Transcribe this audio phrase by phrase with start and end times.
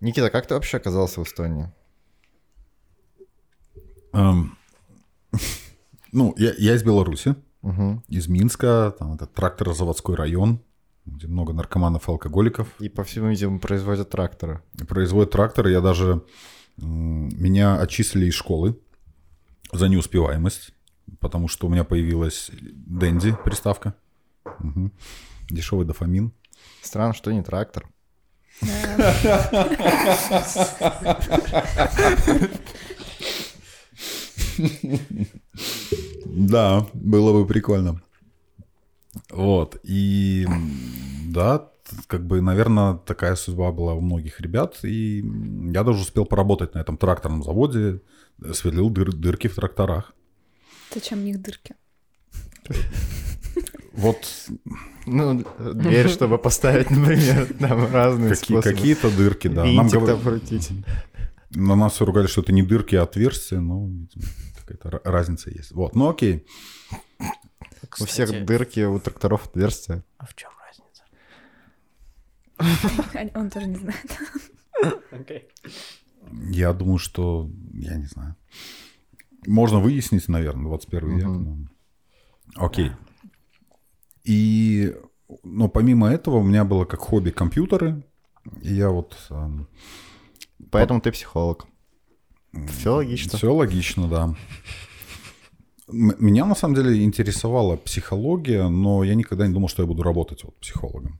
[0.00, 1.72] Никита, как ты вообще оказался в Эстонии?
[4.12, 4.56] Эм,
[6.12, 8.04] ну, я, я из Беларуси, Угу.
[8.08, 10.60] из Минска, там это тракторозаводской район,
[11.04, 12.68] где много наркоманов и алкоголиков.
[12.78, 14.62] И по всему видимо производят тракторы.
[14.88, 15.72] Производят тракторы.
[15.72, 16.22] Я даже...
[16.76, 18.78] Меня отчислили из школы
[19.72, 20.72] за неуспеваемость,
[21.18, 23.94] потому что у меня появилась Дэнди приставка.
[24.60, 24.92] Мгм.
[25.50, 26.32] Дешевый дофамин.
[26.82, 27.88] Странно, что не трактор.
[36.24, 38.00] Да, было бы прикольно.
[39.30, 39.78] Вот.
[39.82, 40.46] И
[41.26, 41.68] да,
[42.06, 44.78] как бы, наверное, такая судьба была у многих ребят.
[44.84, 45.24] И
[45.72, 48.00] я даже успел поработать на этом тракторном заводе,
[48.52, 50.14] сверлил дыр- дырки в тракторах.
[50.94, 51.74] Зачем в них дырки?
[53.98, 54.48] Вот
[55.06, 55.44] Ну,
[55.74, 58.76] дверь, чтобы поставить, например, там разные какие, способы.
[58.76, 59.64] какие-то дырки, да.
[59.64, 60.70] Нам Винтик там крутить.
[61.50, 63.58] На нас все ругали, что это не дырки, а отверстия.
[63.58, 64.06] Видимо,
[64.58, 65.72] какая-то ра- разница есть.
[65.72, 66.46] Вот, ну окей.
[68.00, 70.04] У всех Кстати, дырки, у тракторов отверстия.
[70.18, 70.50] А в чем
[72.58, 73.30] разница?
[73.38, 74.18] Он тоже не знает.
[75.10, 75.48] Окей.
[76.50, 78.36] Я думаю, что, я не знаю.
[79.46, 81.26] Можно выяснить, наверное, 21 век.
[81.26, 81.56] Но-
[82.56, 82.92] Окей.
[84.28, 84.94] И,
[85.42, 88.02] но помимо этого у меня было как хобби компьютеры.
[88.60, 89.16] И я вот...
[90.70, 91.66] Поэтому ты психолог.
[92.66, 93.38] Все логично.
[93.38, 94.34] Все логично, да.
[95.88, 100.44] Меня на самом деле интересовала психология, но я никогда не думал, что я буду работать
[100.44, 101.18] вот психологом.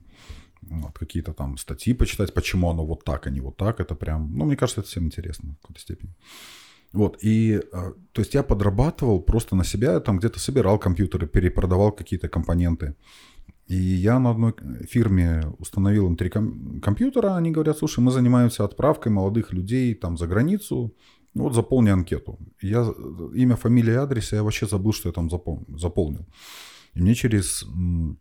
[0.60, 4.36] Вот, какие-то там статьи почитать, почему оно вот так, а не вот так, это прям,
[4.36, 6.14] ну, мне кажется, это всем интересно в какой-то степени.
[6.92, 11.92] Вот, и, э, то есть я подрабатывал просто на себя, там где-то собирал компьютеры, перепродавал
[11.92, 12.94] какие-то компоненты.
[13.66, 14.54] И я на одной
[14.88, 20.16] фирме установил им три ком- компьютера, они говорят, слушай, мы занимаемся отправкой молодых людей там
[20.16, 20.94] за границу,
[21.34, 22.38] вот заполни анкету.
[22.62, 26.26] Я э, имя, фамилия, адрес, я вообще забыл, что я там запол- заполнил.
[26.94, 28.18] И мне через м,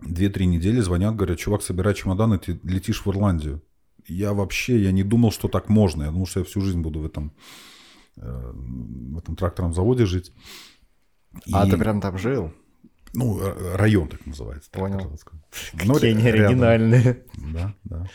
[0.00, 3.60] 2-3 недели звонят, говорят, чувак, собирай чемоданы, ты летишь в Ирландию.
[4.06, 6.04] Я вообще, я не думал, что так можно.
[6.04, 7.73] Я думал, что я всю жизнь буду в этом, э,
[8.16, 10.32] в этом тракторном заводе жить.
[11.52, 12.52] А И- ты прям там жил?
[13.12, 14.70] Ну, р- район так называется.
[14.70, 14.98] Понял.
[15.84, 17.24] Ну, Какие они оригинальные.
[17.52, 18.06] Да, да.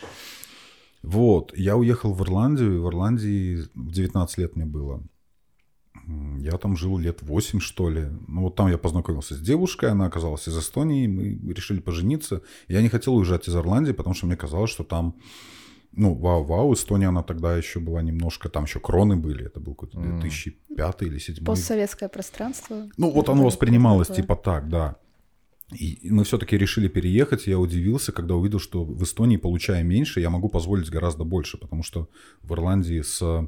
[1.02, 5.02] Вот, я уехал в Ирландию, и в Ирландии в 19 лет мне было.
[6.40, 8.08] Я там жил лет 8, что ли.
[8.28, 12.42] Ну, вот там я познакомился с девушкой, она оказалась из Эстонии, мы решили пожениться.
[12.68, 15.16] Я не хотел уезжать из Ирландии, потому что мне казалось, что там,
[15.92, 19.98] ну, вау-вау, Эстония, она тогда еще была немножко, там еще кроны были, это был какой-то
[19.98, 20.20] М.
[20.20, 21.46] 2005 или 2007.
[21.46, 22.88] Постсоветское пространство.
[22.98, 24.22] Ну, вот оно воспринималось такое.
[24.22, 24.96] типа так, да.
[25.72, 27.46] И мы все-таки решили переехать.
[27.48, 31.84] Я удивился, когда увидел, что в Эстонии, получая меньше, я могу позволить гораздо больше, потому
[31.84, 32.10] что
[32.42, 33.48] в Ирландии с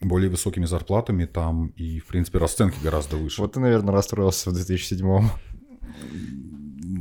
[0.00, 3.40] более высокими зарплатами там и, в принципе, расценки гораздо выше.
[3.40, 5.28] Вот ты, наверное, расстроился в 2007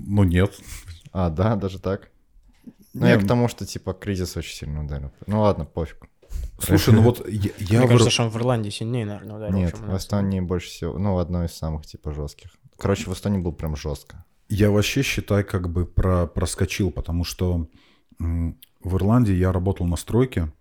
[0.07, 0.53] Ну, нет.
[1.11, 2.11] А, да, даже так?
[2.93, 5.11] Ну, Не, я к тому, что, типа, кризис очень сильно ударил.
[5.27, 6.07] Ну, ладно, пофиг.
[6.59, 9.55] Слушай, ну вот я, я Мне в кажется, что он в Ирландии сильнее, наверное, ударил.
[9.55, 9.95] Нет, в.
[9.97, 12.51] Эстонии больше всего, ну, одно из самых, типа, жестких.
[12.77, 14.25] Короче, в Эстонии был прям жестко.
[14.49, 17.67] Я вообще, считай, как бы про, проскочил, потому что
[18.19, 20.51] в Ирландии я работал на стройке,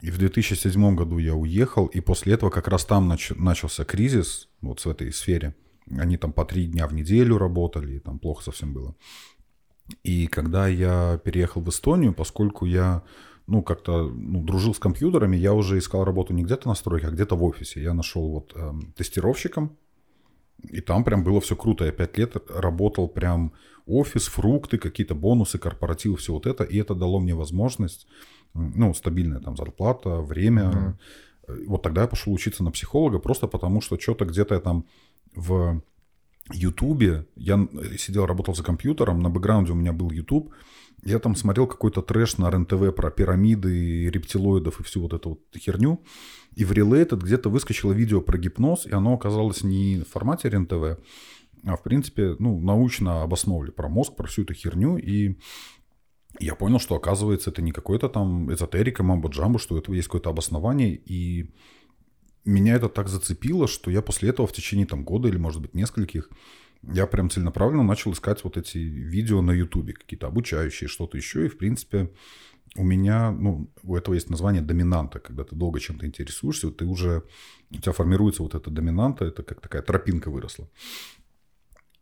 [0.00, 4.48] и в 2007 году я уехал, и после этого как раз там нач- начался кризис
[4.60, 5.54] вот в этой сфере.
[5.90, 8.94] Они там по три дня в неделю работали, и там плохо совсем было.
[10.02, 13.02] И когда я переехал в Эстонию, поскольку я
[13.46, 17.10] ну, как-то ну, дружил с компьютерами, я уже искал работу не где-то на стройке, а
[17.10, 17.82] где-то в офисе.
[17.82, 19.76] Я нашел вот эм, тестировщиком,
[20.68, 21.84] и там прям было все круто.
[21.84, 23.52] Я пять лет работал прям
[23.86, 26.64] офис, фрукты, какие-то бонусы, корпоративы, все вот это.
[26.64, 28.06] И это дало мне возможность,
[28.52, 30.96] ну, стабильная там зарплата, время.
[31.48, 34.84] Э, Вот тогда я пошел учиться на психолога, просто потому что что-то где-то я там
[35.34, 35.80] в
[36.52, 40.52] Ютубе, я сидел, работал за компьютером, на бэкграунде у меня был Ютуб,
[41.04, 45.40] я там смотрел какой-то трэш на РНТВ про пирамиды, рептилоидов и всю вот эту вот
[45.56, 46.02] херню.
[46.56, 50.98] И в Related где-то выскочило видео про гипноз, и оно оказалось не в формате РНТВ,
[51.64, 54.96] а в принципе, ну, научно обосновали про мозг, про всю эту херню.
[54.96, 55.38] И
[56.40, 60.30] я понял, что оказывается это не какой-то там эзотерика, мамбо-джамбо, что у этого есть какое-то
[60.30, 60.94] обоснование.
[60.94, 61.50] И
[62.48, 65.74] меня это так зацепило, что я после этого в течение там года или, может быть,
[65.74, 66.30] нескольких,
[66.82, 71.46] я прям целенаправленно начал искать вот эти видео на Ютубе, какие-то обучающие, что-то еще.
[71.46, 72.10] И, в принципе,
[72.76, 75.18] у меня, ну, у этого есть название доминанта.
[75.18, 77.24] Когда ты долго чем-то интересуешься, ты уже,
[77.70, 80.68] у тебя формируется вот эта доминанта, это как такая тропинка выросла.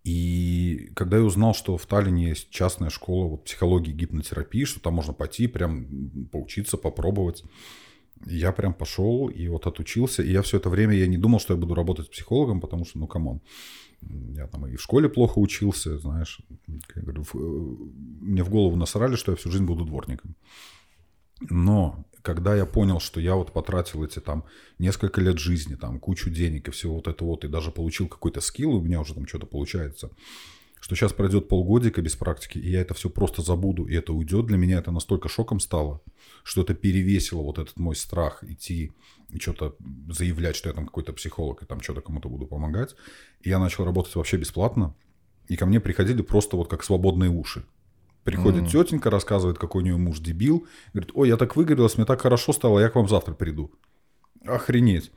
[0.05, 4.79] И когда я узнал, что в Таллине есть частная школа вот, психологии и гипнотерапии, что
[4.79, 7.43] там можно пойти, прям поучиться, попробовать,
[8.25, 10.23] я прям пошел и вот отучился.
[10.23, 12.99] И я все это время я не думал, что я буду работать психологом, потому что,
[12.99, 13.41] ну, come on.
[14.37, 16.41] Я там и в школе плохо учился, знаешь.
[16.97, 17.77] Я говорю, в- э,
[18.21, 20.35] мне в голову насрали, что я всю жизнь буду дворником.
[21.51, 24.45] Но когда я понял, что я вот потратил эти там
[24.79, 28.41] несколько лет жизни, там кучу денег и всего вот это вот, и даже получил какой-то
[28.41, 30.11] скилл, у меня уже там что-то получается,
[30.87, 34.47] что сейчас пройдет полгодика без практики, и я это все просто забуду, и это уйдет,
[34.47, 36.01] для меня это настолько шоком стало,
[36.45, 38.93] что это перевесило вот этот мой страх идти
[39.31, 39.75] и что-то
[40.09, 42.95] заявлять, что я там какой-то психолог, и там что-то кому-то буду помогать.
[43.41, 44.95] И я начал работать вообще бесплатно,
[45.49, 47.65] и ко мне приходили просто вот как свободные уши.
[48.23, 48.71] Приходит Мгм.
[48.71, 50.69] тетенька, рассказывает, какой у нее муж дебил.
[50.93, 53.73] Говорит, ой, я так выгорелась, мне так хорошо стало, я к вам завтра приду.
[54.45, 55.11] Охренеть.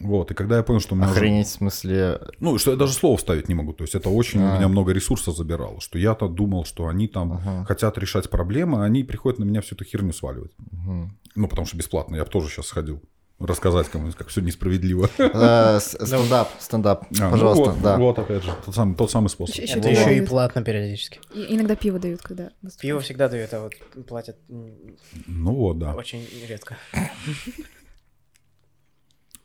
[0.00, 2.20] Вот, и когда я понял, что у меня уже- Охренеть, в смысле...
[2.40, 3.72] ну, что я даже слова вставить не могу.
[3.72, 4.56] То есть это очень у А.
[4.56, 5.80] меня много ресурса забирало.
[5.80, 7.64] Что я-то думал, что они там Ага.
[7.66, 10.52] хотят решать проблемы, а они приходят на меня всю эту херню сваливать.
[10.58, 11.16] Мгм.
[11.36, 12.16] Ну, потому что бесплатно.
[12.16, 13.02] Я бы тоже сейчас сходил
[13.40, 15.10] рассказать кому-нибудь, как все несправедливо.
[15.18, 17.98] Э, с- Стендап, стендап, А, ну пожалуйста, вот, да.
[17.98, 19.58] Вот, опять же, тот самый, тот самый способ.
[19.58, 21.20] Это еще и платно периодически.
[21.34, 22.50] И- иногда пиво дают, когда.
[22.80, 23.74] Пиво всегда дают, а вот
[24.06, 25.94] платят Ну вот, да.
[25.94, 26.76] очень редко.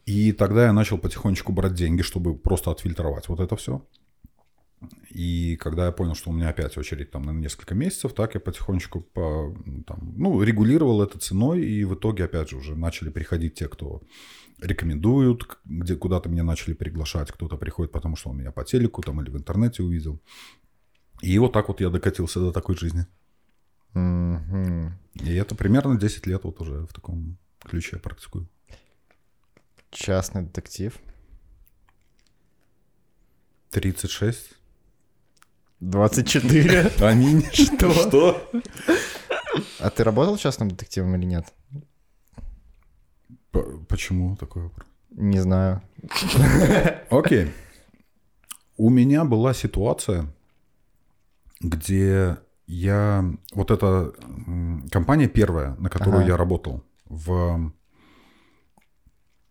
[0.10, 3.86] И тогда я начал потихонечку брать деньги, чтобы просто отфильтровать вот это все.
[5.12, 8.40] И когда я понял, что у меня опять очередь там на несколько месяцев, так я
[8.40, 13.54] потихонечку по, там, ну, регулировал это ценой, и в итоге, опять же, уже начали приходить
[13.54, 14.02] те, кто
[14.60, 19.22] рекомендуют, где куда-то меня начали приглашать, кто-то приходит, потому что он меня по телеку там
[19.22, 20.20] или в интернете увидел.
[21.22, 23.06] И вот так вот я докатился до такой жизни.
[23.94, 24.98] Мгм.
[25.14, 28.50] И это примерно 10 лет вот уже в таком ключе я практикую.
[29.91, 30.97] Частный детектив.
[33.71, 34.51] 36.
[35.80, 36.91] 24.
[37.01, 37.45] Аминь.
[37.53, 37.91] Что?
[37.94, 38.51] Что?
[39.80, 41.53] А ты работал частным детективом или нет?
[43.88, 44.88] Почему такой вопрос?
[45.12, 45.81] Не знаю.
[47.09, 47.51] Окей.
[48.77, 50.27] У меня была ситуация,
[51.59, 52.38] где
[52.68, 53.25] я...
[53.53, 54.13] Вот эта
[54.91, 56.31] компания первая, на которую Ага.
[56.31, 57.74] я работал в,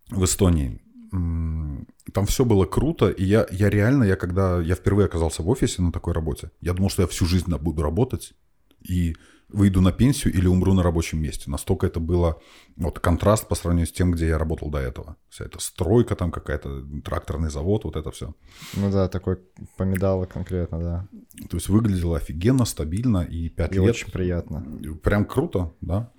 [0.09, 0.81] в Эстонии.
[1.11, 5.81] Там все было круто, и я, я реально, я когда я впервые оказался в офисе
[5.81, 8.33] на такой работе, я думал, что я всю жизнь буду работать
[8.81, 9.15] и
[9.49, 11.49] выйду на пенсию или умру на рабочем месте.
[11.49, 12.39] Настолько это было
[12.77, 15.17] вот контраст по сравнению с тем, где я работал до этого.
[15.29, 18.35] Вся эта стройка там какая-то, тракторный завод, вот это все.
[18.75, 19.39] Ну да, такой
[19.75, 21.07] помидало конкретно, да.
[21.49, 24.63] То есть выглядело офигенно, стабильно, и 5 И лет очень приятно.
[25.01, 26.11] Прям круто, да.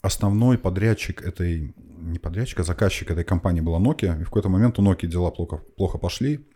[0.00, 4.20] Основной подрядчик этой, не подрядчик, а заказчик этой компании была Nokia.
[4.20, 6.46] И в какой-то момент у Nokia дела плохо, плохо пошли.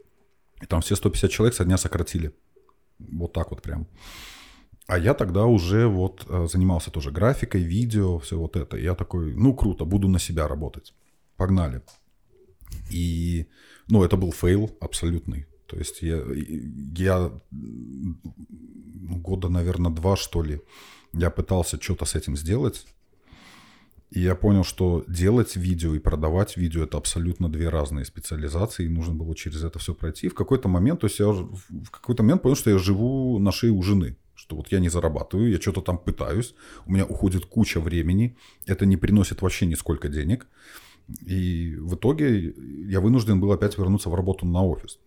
[0.63, 2.33] И там все 150 человек со дня сократили.
[2.99, 3.89] Вот так вот прям.
[4.87, 8.77] А я тогда уже вот э, занимался тоже графикой, видео, все вот это.
[8.77, 10.95] Я такой, ну круто, буду на себя работать.
[11.37, 11.83] Погнали.
[12.91, 13.47] И,
[13.89, 15.47] ну, это был фейл абсолютный.
[15.67, 16.23] То есть я,
[16.97, 20.61] я года, наверное, два, что ли,
[21.13, 22.87] я пытался что-то с этим сделать.
[24.15, 28.91] И я понял, что делать видео и продавать видео– это абсолютно две разные специализации, и
[28.91, 30.29] нужно было через это все пройти.
[30.29, 33.73] В какой-то момент, то есть я в какой-то момент понял, что я живу на шее
[33.73, 36.55] у жены, что вот я не зарабатываю, я что-то там пытаюсь,
[36.85, 38.37] у меня уходит куча времени,
[38.67, 40.47] это не приносит вообще нисколько денег.
[41.27, 42.55] И в итоге
[42.91, 44.99] я вынужден был опять вернуться в работу на офис,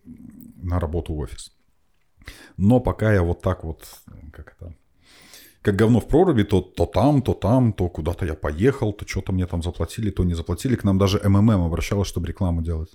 [0.56, 1.52] на работу в офис.
[2.56, 3.84] Но пока я вот так вот,
[4.32, 4.74] как это,
[5.66, 9.32] как говно в проруби, то, то там, то там, то куда-то я поехал, то что-то
[9.32, 10.76] мне там заплатили, то не заплатили.
[10.76, 12.90] К нам даже МММ обращалась, чтобы рекламу делать.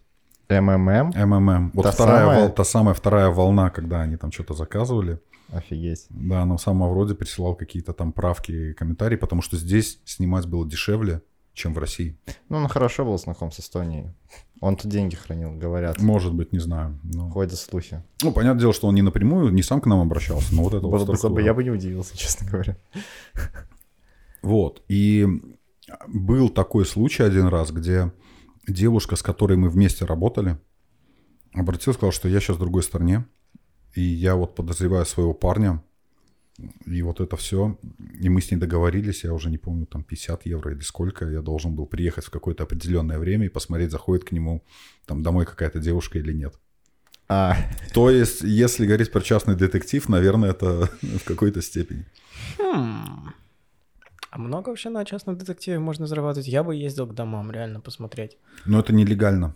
[0.50, 1.12] МММ?
[1.16, 1.72] МММ.
[1.74, 2.40] Вот Та вторая самая?
[2.40, 5.18] вол- та самая вторая волна, когда они там что-то заказывали.
[5.54, 6.06] Офигеть.
[6.10, 10.66] Да, нам сам вроде присылал какие-то там правки и комментарии, потому что здесь снимать было
[10.66, 11.22] дешевле,
[11.54, 12.18] чем в России.
[12.50, 14.14] Ну, он хорошо был знаком с Эстонией.
[14.62, 16.00] Он тут деньги хранил, говорят.
[16.02, 17.00] Может быть, не знаю.
[17.04, 18.04] но- Ходят слухи.
[18.22, 20.82] Ну, понятное дело, что он не напрямую, не сам к нам обращался, но вот это
[20.86, 21.30] вот Было бы структура.
[21.30, 22.78] забавно, я бы не удивился, честно говоря.
[24.42, 24.84] Вот.
[24.88, 25.28] И
[26.08, 28.12] был такой случай один раз, где
[28.68, 30.58] девушка, с которой мы вместе работали,
[31.54, 33.26] обратилась, сказала, что я сейчас в другой стране,
[33.96, 35.84] и я вот подозреваю своего парня,
[36.86, 37.78] и вот это все.
[38.20, 41.42] И мы с ней договорились, я уже не помню, там 50 евро или сколько, я
[41.42, 44.64] должен был приехать в какое-то определенное время и посмотреть, заходит к нему
[45.06, 46.54] там домой какая-то девушка или нет.
[47.28, 47.56] А,
[47.94, 52.06] То есть, если говорить про частный детектив, наверное, это в какой-то степени.
[52.60, 53.32] Хм.
[54.30, 56.48] А много вообще на частном детективе можно зарабатывать?
[56.48, 58.38] Я бы ездил к домам, реально посмотреть.
[58.66, 59.56] Но это нелегально,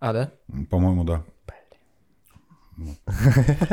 [0.00, 0.32] А, да?
[0.68, 1.24] по-моему, да.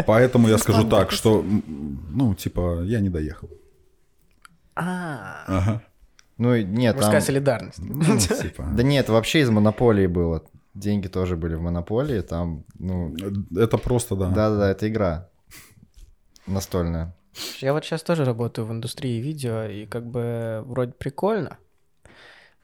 [0.05, 3.49] Поэтому я скажу Слава так, что, ну, типа, я не доехал.
[4.75, 5.81] А, Ага.
[6.37, 7.05] Ну, и нет, там...
[7.05, 7.79] мужская солидарность.
[7.79, 10.43] Ну, типа, Да нет, вообще из монополии было.
[10.73, 13.15] Деньги тоже были в монополии, там, ну...
[13.55, 14.29] это просто, да.
[14.29, 15.29] Да-да-да, это игра
[16.47, 17.15] настольная.
[17.59, 21.57] Я вот сейчас тоже работаю в индустрии видео, и как бы вроде прикольно,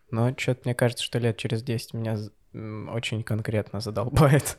[0.09, 2.17] но что-то мне кажется, что лет через 10 меня
[2.53, 4.57] очень конкретно задолбает.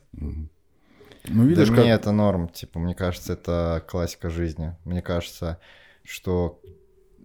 [1.27, 1.85] Ну, Видишь, да как...
[1.85, 4.77] мне это норм, типа, мне кажется, это классика жизни.
[4.85, 5.59] Мне кажется,
[6.03, 6.61] что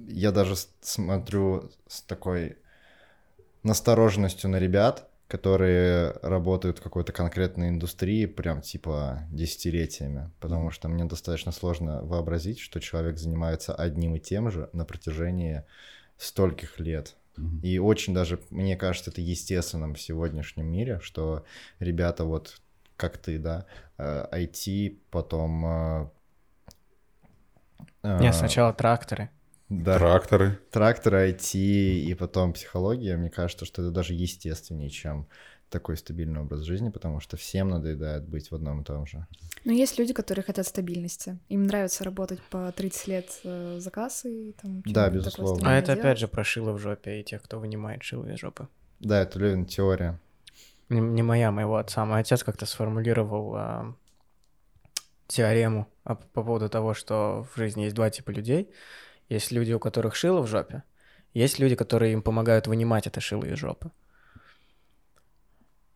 [0.08, 2.58] я даже смотрю с такой
[3.64, 11.06] настороженностью на ребят, которые работают в какой-то конкретной индустрии прям типа десятилетиями, потому что мне
[11.06, 15.64] достаточно сложно вообразить, что человек занимается одним и тем же на протяжении
[16.18, 17.16] стольких лет.
[17.64, 21.46] И очень даже, мне кажется, это естественным в сегодняшнем мире, что
[21.80, 22.60] ребята вот
[23.00, 23.66] как ты, да,
[23.98, 25.66] э, IT, потом...
[25.66, 26.10] э,
[28.04, 29.30] э, Не, сначала тракторы.
[29.70, 30.60] Да, Тракторы.
[30.72, 33.16] тракторы, IT и потом психология.
[33.18, 35.28] Мне кажется, что это даже естественнее, чем
[35.70, 39.28] такой стабильный образ жизни, потому что всем надоедает быть в одном и том же.
[39.66, 41.38] Но есть люди, которые хотят стабильности.
[41.50, 44.56] Им нравится работать по 30 лет э, за кассой.
[44.60, 45.70] Там, Да, безусловно.
[45.70, 46.20] А это опять делать.
[46.20, 48.68] же про шило в жопе и тех, кто вынимает шило из жопы.
[49.00, 50.20] Да, это Левин теория.
[50.90, 52.06] Не, не моя, моего отца.
[52.06, 53.96] Мой отец как-то сформулировал а,
[55.28, 58.74] теорему а, по поводу того, что в жизни есть два типа людей.
[59.30, 60.84] Есть люди, у которых шило в жопе.
[61.34, 63.92] Есть люди, которые им помогают вынимать это шило из жопы.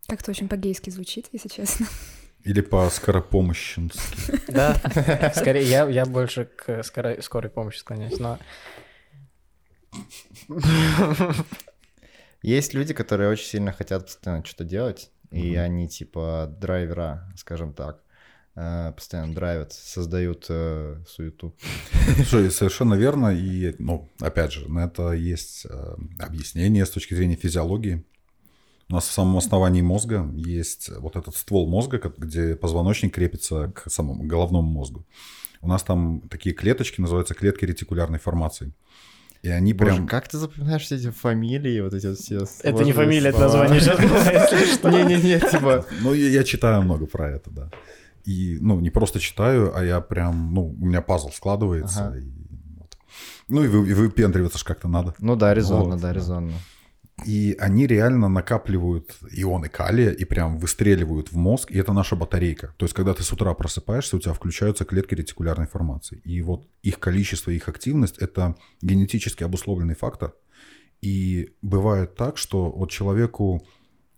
[0.08, 1.88] Как-то очень по-гейски звучит, если честно.
[2.44, 4.42] Или по скоропомощенски.
[4.52, 4.76] Да,
[5.36, 8.38] скорее, я, я больше к скорой, скорой помощи склоняюсь, но
[12.44, 15.60] Есть люди, которые очень сильно хотят постоянно что-то делать, и Мгм.
[15.60, 18.04] они типа драйвера, скажем так,
[18.56, 21.56] э, постоянно драйвят, создают э, суету.
[22.18, 23.30] Слушай, совершенно верно.
[23.34, 28.04] И, ну, опять же, на это есть э, объяснение с точки зрения физиологии.
[28.90, 33.90] У нас в самом основании мозга есть вот этот ствол мозга, где позвоночник крепится к
[33.90, 35.08] самому головному мозгу.
[35.62, 38.74] У нас там такие клеточки называются клетки ретикулярной формации.
[39.44, 40.08] И они Боже, прям...
[40.08, 43.80] как ты запоминаешь все эти фамилии, вот эти вот все это не фамилия, это название
[43.82, 44.90] что.
[44.90, 45.86] Не-не-не, типа...
[46.02, 47.70] Ну, я, читаю много про это, да.
[48.24, 52.08] И, ну, не просто читаю, а я прям, ну, у меня пазл складывается.
[52.08, 52.20] Ага.
[52.20, 52.32] и
[52.78, 52.98] вот.
[53.50, 55.14] Ну, и, вы, и выпендриваться ж как-то надо.
[55.20, 56.54] Ну да, резонно, Вот, да, да.
[57.26, 62.74] И они реально накапливают ионы калия и прям выстреливают в мозг, и это наша батарейка.
[62.78, 66.22] То есть, когда ты с утра просыпаешься, у тебя включаются клетки ретикулярной формации.
[66.24, 70.34] И вот их количество, их активность– это генетически обусловленный фактор.
[71.02, 73.66] И бывает так, что вот человеку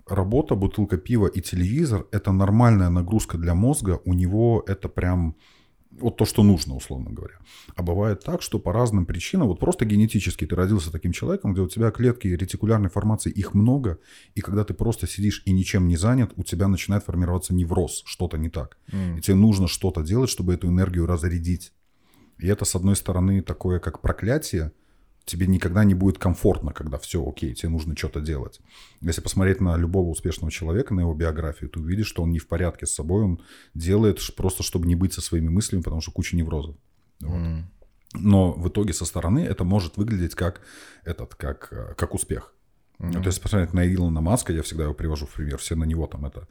[0.07, 5.35] работа, бутылка пива и телевизор– это нормальная нагрузка для мозга, у него это прям
[5.99, 7.35] вот то, что нужно, условно говоря.
[7.75, 11.61] А бывает так, что по разным причинам, вот просто генетически ты родился таким человеком, где
[11.61, 13.99] у тебя клетки ретикулярной формации, их много,
[14.35, 18.37] и когда ты просто сидишь и ничем не занят, у тебя начинает формироваться невроз, что-то
[18.37, 18.77] не так.
[18.91, 19.17] М.
[19.17, 21.71] И тебе нужно что-то делать, чтобы эту энергию разрядить.
[22.37, 24.71] И это, с одной стороны, такое как проклятие,
[25.25, 28.61] тебе никогда не будет комфортно, когда все окей, тебе нужно что-то делать.
[29.01, 32.47] Если посмотреть на любого успешного человека, на его биографию, ты увидишь, что он не в
[32.47, 33.41] порядке с собой, он
[33.73, 36.75] делает просто, чтобы не быть со своими мыслями, потому что куча неврозов.
[37.21, 37.35] Вот.
[37.35, 37.71] М.
[38.13, 40.61] Но в итоге со стороны это может выглядеть как,
[41.03, 42.53] этот, как, э, как успех.
[42.97, 45.83] Ну, То есть, посмотреть на Илона Маска, я всегда его привожу в пример, все на
[45.83, 46.47] него там это...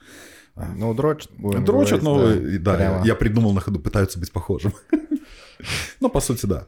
[0.54, 1.30] а, Ну, дрочат.
[1.38, 4.72] будем Дрочат, но и да, я, я придумал на ходу, пытаются быть похожим.
[6.00, 6.66] Ну, по сути, да.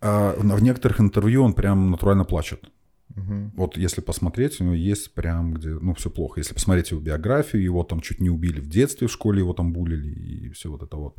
[0.00, 2.70] А в некоторых интервью он прям натурально плачет.
[3.16, 3.52] Мгм.
[3.56, 6.40] Вот если посмотреть, у него есть прям где, ну, все плохо.
[6.40, 9.72] Если посмотреть его биографию, его там чуть не убили в детстве, в школе его там
[9.72, 11.18] булили и все вот это вот.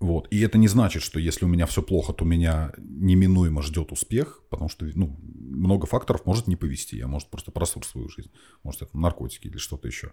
[0.00, 0.26] Вот.
[0.32, 4.42] И это не значит, что если у меня все плохо, то меня неминуемо ждет успех,
[4.50, 6.96] потому что ну, много факторов может не повести.
[6.96, 8.30] Я, может, просто просру свою жизнь.
[8.64, 10.10] Может, это наркотики или что-то еще.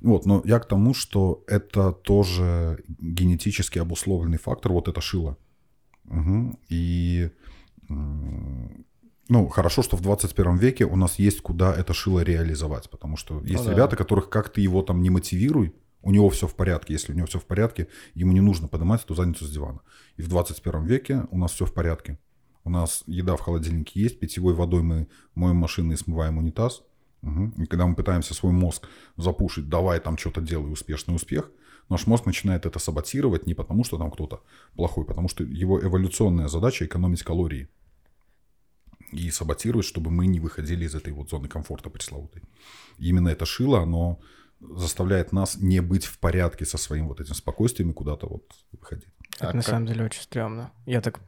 [0.00, 5.36] Вот, но я к тому, что это тоже генетически обусловленный фактор, вот это шило.
[6.04, 6.58] Мгм.
[6.68, 7.30] И
[7.88, 13.40] ну, хорошо, что в 21 веке у нас есть куда это шило реализовать, потому что
[13.42, 13.72] есть да.
[13.72, 16.94] ребята, которых как ты его там не мотивируй, у него все в порядке.
[16.94, 19.80] Если у него все в порядке, ему не нужно поднимать эту задницу с дивана.
[20.16, 22.18] И в 21 веке у нас все в порядке.
[22.64, 26.82] У нас еда в холодильнике есть, питьевой водой мы моем машины и смываем унитаз.
[27.22, 27.50] Мгм.
[27.62, 31.50] И когда мы пытаемся свой мозг запушить, давай там что-то делай, успешный успех,
[31.90, 34.42] наш мозг начинает это саботировать не потому, что там кто-то
[34.74, 37.68] плохой, потому что его эволюционная задача экономить калории.
[39.12, 42.42] И саботировать, чтобы мы не выходили из этой вот зоны комфорта пресловутой.
[42.98, 44.20] И именно это шило, оно
[44.60, 49.08] заставляет нас не быть в порядке со своим вот этим спокойствием и куда-то вот выходить.
[49.36, 50.70] Это А на как- самом деле очень стрёмно.
[50.86, 51.18] Я так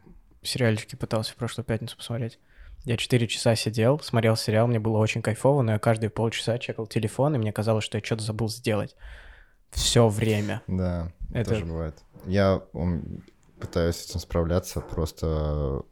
[0.42, 2.38] сериальчики пытался в прошлую пятницу посмотреть.
[2.84, 6.86] Я 4 часа сидел, смотрел сериал, мне было очень кайфово, но я каждые полчаса чекал
[6.86, 8.94] телефон, и мне казалось, что я что-то забыл сделать.
[9.72, 10.62] Все время.
[10.66, 12.02] Да, Это- тоже бывает.
[12.26, 12.62] Я
[13.60, 15.82] пытаюсь с этим справляться, просто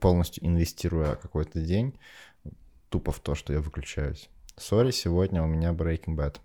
[0.00, 1.98] полностью инвестируя какой-то день
[2.88, 4.28] тупо в то, что я выключаюсь.
[4.56, 6.36] Сори, сегодня у меня Breaking Bad.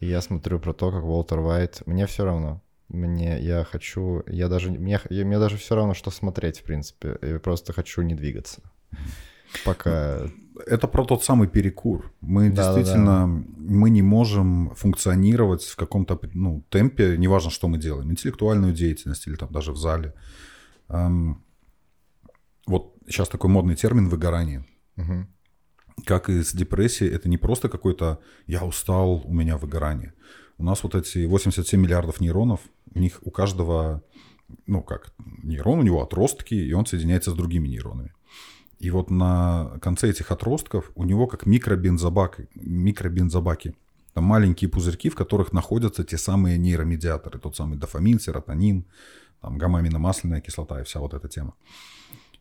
[0.00, 1.86] И я смотрю про то, как Уолтер Уайт...
[1.86, 2.60] Мне все равно.
[2.88, 4.24] Мне, я хочу...
[4.26, 4.70] Я даже...
[4.70, 7.18] Мне, мне даже все равно, что смотреть, в принципе.
[7.22, 8.62] Я просто хочу не двигаться.
[9.64, 10.26] Пока...
[10.66, 12.12] Это про тот самый перекур.
[12.20, 12.78] Мы Да-да-да.
[12.78, 19.26] действительно, мы не можем функционировать в каком-то ну, темпе, неважно, что мы делаем, интеллектуальную деятельность
[19.26, 20.14] или там даже в зале.
[20.88, 21.44] Эм,
[22.66, 24.64] вот сейчас такой модный термин выгорание.
[24.96, 25.28] Мгм.
[26.04, 30.14] Как и с депрессией, это не просто какой-то «я устал, у меня выгорание».
[30.58, 32.60] У нас вот эти 87 миллиардов нейронов,
[32.94, 34.02] у них у каждого,
[34.66, 38.12] ну как, нейрон, у него отростки, и он соединяется с другими нейронами.
[38.80, 43.74] И вот на конце этих отростков у него как микробензобак, микробензобаки.
[44.14, 47.38] Там маленькие пузырьки, в которых находятся те самые нейромедиаторы.
[47.38, 48.86] Тот самый дофамин, серотонин,
[49.42, 51.54] там гамма-аминомасляная кислота и вся вот эта тема.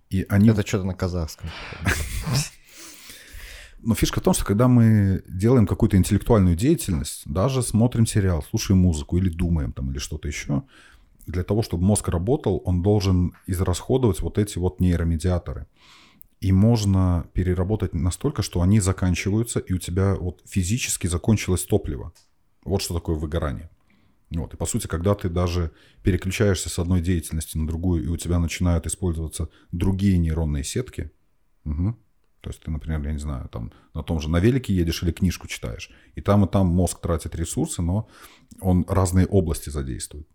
[0.09, 1.49] И они Это что-то на казахском.
[3.81, 8.79] но фишка в том, что когда мы делаем какую-то интеллектуальную деятельность, даже смотрим сериал, слушаем
[8.79, 10.63] музыку или думаем там или что-то еще,
[11.27, 15.67] для того, чтобы мозг работал, он должен израсходовать вот эти вот нейромедиаторы.
[16.39, 22.13] И можно переработать настолько, что они заканчиваются, и у тебя вот физически закончилось топливо.
[22.63, 23.69] Вот что такое выгорание.
[24.31, 24.53] Вот.
[24.53, 25.71] И по сути, когда ты даже
[26.03, 31.11] переключаешься с одной деятельности на другую, и у тебя начинают использоваться другие нейронные сетки,
[31.63, 31.97] мгм,
[32.41, 35.11] то есть ты, например, я не знаю, там на том же на велике едешь или
[35.11, 38.07] книжку читаешь, и там и там мозг тратит ресурсы, но
[38.61, 40.27] он разные области задействует.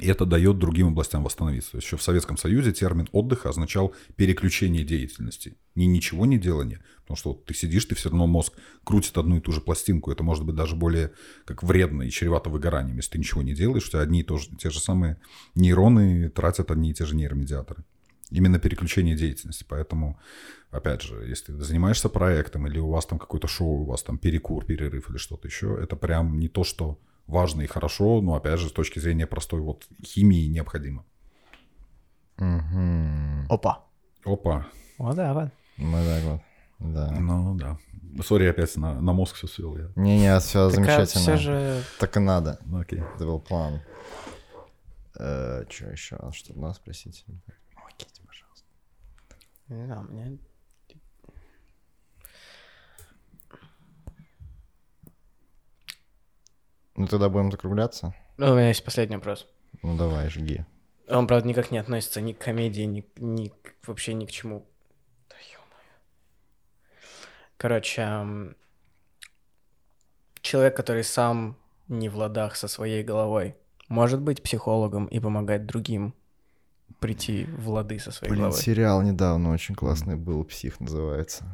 [0.00, 1.78] И это дает другим областям восстановиться.
[1.78, 5.56] Еще в Советском Союзе термин отдыха означал переключение деятельности.
[5.74, 8.52] Не ничего не делание, потому что вот ты сидишь, ты все равно мозг
[8.84, 10.10] крутит одну и ту же пластинку.
[10.10, 11.12] Это может быть даже более
[11.46, 12.96] как вредно и чревато выгоранием.
[12.96, 15.18] Если ты ничего не делаешь, у тебя одни и то же, те же самые
[15.54, 17.84] нейроны тратят одни и те же нейромедиаторы.
[18.30, 19.64] Именно переключение деятельности.
[19.66, 20.18] Поэтому,
[20.70, 24.18] опять же, если ты занимаешься проектом или у вас там какое-то шоу, у вас там
[24.18, 28.58] перекур, перерыв или что-то еще, это прям не то, что важно и хорошо, но опять
[28.58, 31.04] же с точки зрения простой вот химии необходимо.
[32.38, 33.46] Мгм.
[33.48, 33.84] Опа.
[34.24, 34.66] Опа.
[34.98, 35.50] Вот да, вот.
[35.78, 36.40] Ну так вот.
[36.78, 37.10] Да.
[37.10, 37.78] Ну да.
[38.22, 39.90] Сори, опять на, на мозг все свел я.
[39.96, 41.22] Не-не, все замечательно.
[41.22, 41.82] все же...
[41.98, 42.58] Так и надо.
[42.64, 43.02] Ну, окей.
[43.14, 43.80] Это был план.
[45.14, 46.18] что еще?
[46.32, 47.24] Что у нас спросить?
[47.74, 48.66] Помогите, пожалуйста.
[49.68, 50.38] Не знаю, мне...
[56.96, 58.14] Ну тогда будем закругляться.
[58.38, 59.46] Ну, у меня есть последний вопрос.
[59.82, 60.64] Ну давай, жги.
[61.08, 63.52] Он, правда, никак не относится ни к комедии, ни, ни
[63.86, 64.66] вообще ни к чему.
[65.28, 67.00] Да ё-моё.
[67.56, 68.54] Короче,
[70.40, 71.56] человек, который сам
[71.88, 73.56] не в ладах со своей головой,
[73.88, 76.14] может быть психологом и помогать другим
[76.98, 78.60] прийти в лады со своей Блин, головой.
[78.60, 81.44] сериал недавно очень классный был, «Псих» называется.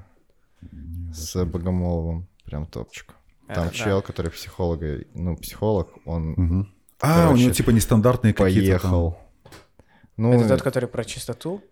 [1.12, 2.28] С Богомоловым.
[2.44, 3.14] Прям топчик.
[3.54, 3.84] Там Это да.
[3.84, 6.74] чел, который психолога, ну, психолог, он Мгм.
[7.00, 9.18] А, у Короче, него типа нестандартные какие-то там- поехал.
[10.16, 11.62] Ну, Это тот, который про чистоту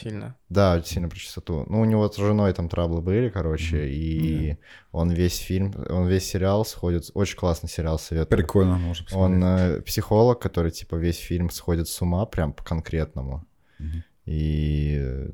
[0.00, 0.36] сильно.
[0.48, 1.64] Да, сильно про чистоту.
[1.68, 4.56] Ну, у него с женой там траблы были, короче, и
[4.92, 8.38] он весь фильм, он весь сериал сходит, очень классный сериал, советую.
[8.38, 9.78] Прикольно, можно Он посмотреть.
[9.80, 13.44] э, психолог, который, типа, весь фильм сходит с ума, прям по-конкретному.
[13.80, 14.04] Мгм.
[14.26, 15.30] И э,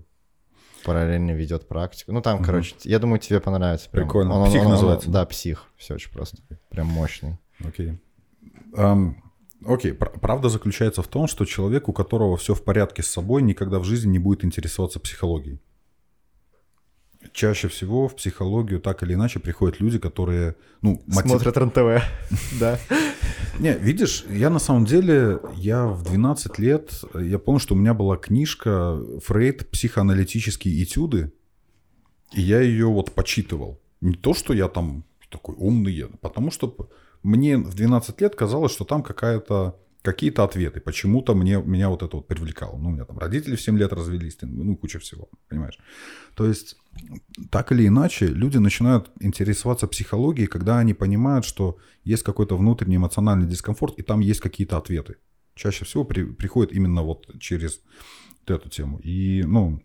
[0.84, 2.12] параллельно ведет практику.
[2.12, 2.44] Ну, там, Мгм.
[2.44, 3.88] короче, я думаю, тебе понравится.
[3.90, 4.04] прям.
[4.06, 4.46] Прикольно.
[4.46, 5.10] «Псих» называется?
[5.10, 5.66] Да, псих.
[5.76, 6.38] Все очень просто.
[6.70, 7.38] Прям мощный.
[7.64, 7.98] Окей.
[8.76, 9.22] Ам,
[9.66, 13.42] Окей, пр- правда заключается в том, что человек, у которого все в порядке с собой,
[13.42, 15.60] никогда в жизни не будет интересоваться психологией.
[17.34, 22.02] Чаще всего в психологию так или иначе приходят люди, которые, ну, мотив- РНТВ,
[22.60, 22.78] да.
[23.60, 27.92] Не, видишь, я на самом деле, я в 12 лет, я помню, что у меня
[27.92, 31.30] была книжка Фрейд «Психоаналитические этюды»,
[32.32, 33.78] и я ее вот почитывал.
[34.00, 36.74] Не то, что я там такой умный, потому что
[37.22, 40.80] мне в 12 лет казалось, что там какая-то какие-то ответы.
[40.80, 42.78] Почему-то мне, меня вот это вот привлекало.
[42.78, 45.78] Ну, у меня там родители в 7 лет развелись, ну, куча всего, понимаешь.
[46.34, 46.76] То есть,
[47.50, 53.46] так или иначе, люди начинают интересоваться психологией, когда они понимают, что есть какой-то внутренний эмоциональный
[53.46, 55.16] дискомфорт, и там есть какие-то ответы.
[55.54, 57.80] Чаще всего при- приходит именно вот через
[58.46, 58.98] эту тему.
[58.98, 59.82] И, ну,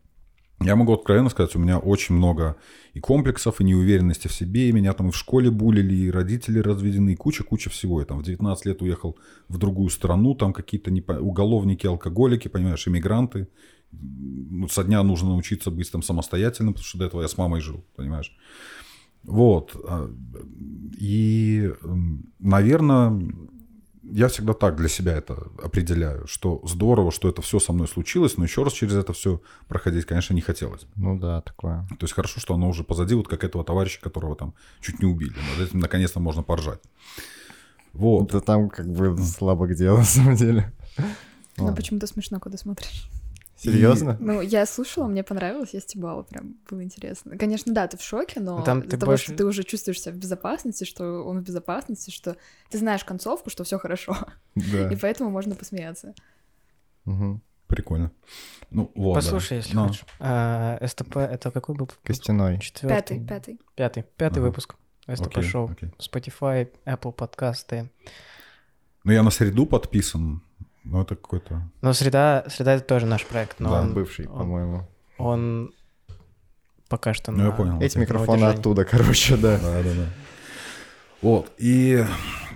[0.61, 2.55] Я могу откровенно сказать, у меня очень много
[2.93, 6.59] и комплексов, и неуверенности в себе, и меня там и в школе булили, и родители
[6.59, 7.99] разведены, и куча-куча всего.
[7.99, 9.17] Я там в 19 лет уехал
[9.49, 11.13] в другую страну, там какие-то непо...
[11.13, 13.49] уголовники, алкоголики, понимаешь, иммигранты.
[13.91, 17.59] Ну, со дня нужно научиться быть там самостоятельным, потому что до этого я с мамой
[17.59, 18.35] жил, понимаешь.
[19.23, 19.75] Вот.
[19.87, 20.09] А,
[20.97, 21.73] и,
[22.39, 23.21] наверное,
[24.11, 28.37] я всегда так для себя это определяю, что здорово, что это все со мной случилось,
[28.37, 30.85] но еще раз через это все проходить, конечно, не хотелось.
[30.95, 31.87] Ну да, такое.
[31.89, 35.07] То есть хорошо, что оно уже позади, вот как этого товарища, которого там чуть не
[35.07, 35.33] убили.
[35.57, 36.81] Над этим наконец-то можно поржать.
[37.93, 38.29] Вот.
[38.29, 40.71] Это там как бы слабо где на самом деле.
[41.57, 43.09] Ну, почему-то смешно, когда смотришь.
[43.65, 44.17] Серьезно?
[44.19, 47.37] Ну, я слушала, мне понравилось, я стебала, прям было интересно.
[47.37, 50.01] Конечно, да, ты в шоке, но Там из-за ты того, больше- что ты уже чувствуешь
[50.01, 52.37] себя в безопасности, что он в безопасности, что
[52.69, 54.17] ты знаешь концовку, что все хорошо,
[54.55, 54.89] Да.
[54.91, 56.13] и поэтому можно посмеяться.
[57.05, 57.41] Мгм.
[57.67, 58.11] Прикольно.
[58.69, 59.19] Ну, вот, да.
[59.21, 60.05] Послушай, если Ну, хочешь.
[60.19, 61.89] А, СТП это какой был?
[62.03, 62.59] Костяной.
[62.59, 62.95] Четвертый.
[63.19, 63.59] Пятый, пятый.
[63.75, 64.03] Пятый.
[64.17, 64.47] Пятый Ага.
[64.47, 64.75] выпуск.
[65.11, 65.69] СТП окей, шоу.
[65.71, 65.89] окей.
[65.99, 67.89] Spotify, Apple подкасты.
[69.03, 70.41] Ну, я на среду подписан.
[70.85, 71.61] Ну, это какой-то...
[71.81, 74.87] Но среда, среда это тоже наш проект, но Да, он, Бывший, он- по-моему.
[75.17, 75.71] он
[76.89, 77.81] пока что Ну, я на- понял.
[77.81, 79.57] Эти микрофоны оттуда, короче, да.
[79.59, 80.05] Да, да, да.
[81.21, 81.51] Вот.
[81.57, 82.05] И,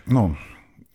[0.06, 0.38] ну,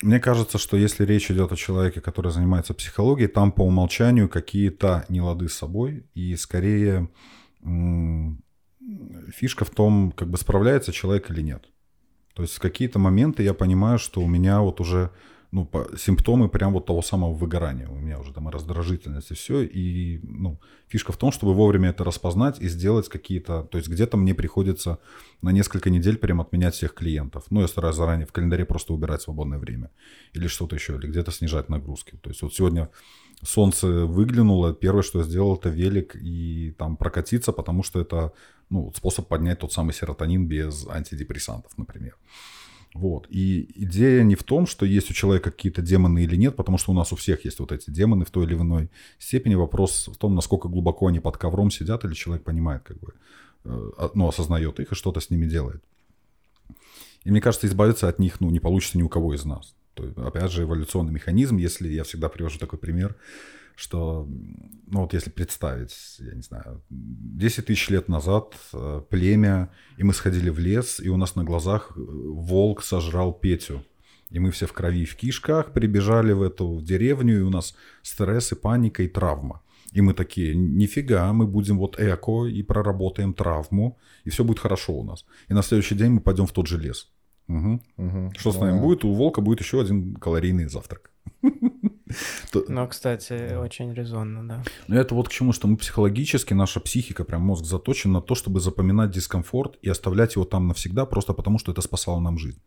[0.03, 5.05] мне кажется, что если речь идет о человеке, который занимается психологией, там по умолчанию какие-то
[5.09, 7.09] нелады с собой, и скорее
[9.33, 11.65] фишка в том, как бы справляется человек или нет.
[12.35, 15.11] То есть в какие-то моменты я понимаю, что у меня вот уже
[15.55, 17.89] ну, по- симптомы прям вот того самого выгорания.
[17.89, 19.63] У меня уже там и раздражительность, и все.
[19.63, 23.63] И ну, фишка в том, чтобы вовремя это распознать и сделать какие-то...
[23.63, 24.99] То есть где-то мне приходится
[25.43, 27.45] на несколько недель прям отменять всех клиентов.
[27.51, 29.91] Ну, я стараюсь заранее в календаре просто убирать свободное время.
[30.33, 32.19] Или что-то еще, или где-то снижать нагрузки.
[32.21, 32.91] То есть вот сегодня
[33.41, 38.33] солнце выглянуло, первое, что я сделал, это велик и там прокатиться, потому что это
[38.71, 42.17] ну, способ поднять тот самый серотонин без антидепрессантов, например.
[42.95, 43.27] Вот.
[43.29, 46.93] И идея не в том, что есть у человека какие-то демоны или нет, потому что
[46.93, 49.57] у нас у всех есть вот эти демоны в той или иной степени.
[49.57, 53.13] Вопрос в том, насколько глубоко они под ковром сидят, или человек понимает, как бы,
[53.65, 55.83] э, а- ну, осознает их и что-то с ними делает.
[57.25, 59.75] И мне кажется, избавиться от них, ну, не получится ни у кого из нас.
[59.95, 63.17] То есть, опять же, эволюционный механизм, если я всегда привожу такой пример,
[63.77, 64.29] что,
[64.87, 70.13] ну вот если представить, я не знаю, 10 тысяч лет назад э, племя, и мы
[70.15, 73.83] сходили в лес, и у нас на глазах э, волк сожрал Петю.
[74.31, 77.75] И мы все в крови и в кишках прибежали в эту деревню, и у нас
[78.03, 79.61] стресс и паника и травма.
[79.93, 84.93] И мы такие, нифига, мы будем вот эко и проработаем травму, и все будет хорошо
[84.95, 85.25] у нас.
[85.49, 87.13] И на следующий день мы пойдем в тот же лес.
[87.47, 87.81] Мгм.
[87.97, 88.33] Мгм.
[88.37, 88.83] Что с нами Да.
[88.83, 89.05] будет?
[89.05, 91.11] У волка будет еще один калорийный завтрак.
[92.53, 94.65] То- Но, кстати, очень резонно, да.
[94.89, 98.35] Но это вот к чему, что мы психологически, наша психика, прям мозг заточен на то,
[98.35, 102.61] чтобы запоминать дискомфорт и оставлять его там навсегда, просто потому что это спасало нам жизнь.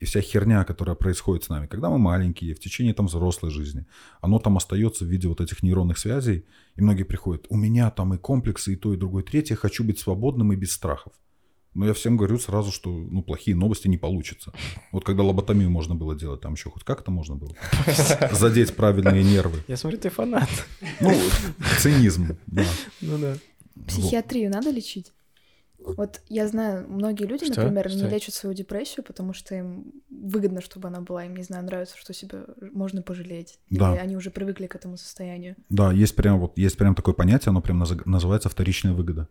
[0.00, 3.84] И вся херня, которая происходит с нами, когда мы маленькие, в течение там взрослой жизни,
[4.22, 8.14] оно там остается в виде вот этих нейронных связей, и многие приходят, у меня там
[8.14, 11.12] и комплексы, и то, и другое, и третье, хочу быть свободным и без страхов.
[11.74, 14.52] Но я всем говорю сразу, что ну, плохие новости не получится.
[14.90, 17.54] Вот когда лоботомию можно было делать, там еще хоть как-то можно было
[18.32, 19.62] задеть правильные нервы.
[19.68, 20.48] Я смотрю, ты фанат.
[21.00, 21.12] Ну,
[21.78, 22.64] цинизм, да.
[23.00, 23.36] Ну да.
[23.86, 25.12] Психиатрию надо лечить?
[25.78, 27.60] Вот я знаю, многие люди, Что?
[27.62, 27.98] например, Что?
[28.04, 31.96] не лечат свою депрессию, потому что им выгодно, чтобы она была, им, не знаю, нравится,
[31.96, 33.58] что себя можно пожалеть.
[33.70, 33.92] Да.
[33.94, 35.56] Или они уже привыкли к этому состоянию.
[35.70, 39.28] Да, есть прям вот есть прям такое понятие, оно прям называется вторичная выгода.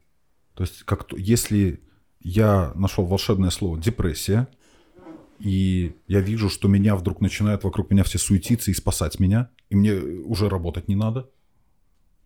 [0.55, 1.81] То есть как то- если
[2.21, 4.47] я нашел волшебное слово депрессия,
[5.39, 9.75] и я вижу, что меня вдруг начинают вокруг меня все суетиться и спасать меня, и
[9.75, 11.29] мне уже работать не надо,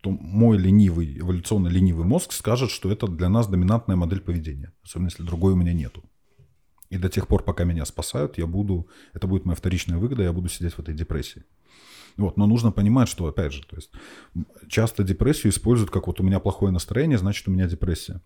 [0.01, 5.07] то мой ленивый, эволюционно ленивый мозг скажет, что это для нас доминантная модель поведения, особенно
[5.07, 6.03] если другой у меня нету.
[6.89, 10.33] И до тех пор, пока меня спасают, я буду, это будет моя вторичная выгода, я
[10.33, 11.43] буду сидеть в этой депрессии.
[12.17, 13.91] Вот, но нужно понимать, что, опять же, то есть
[14.67, 18.21] часто депрессию используют как вот у меня плохое настроение, значит у меня депрессия.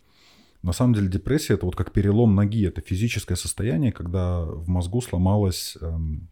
[0.64, 5.02] На самом деле депрессия это вот как перелом ноги, это физическое состояние, когда в мозгу
[5.02, 6.30] сломалась эм,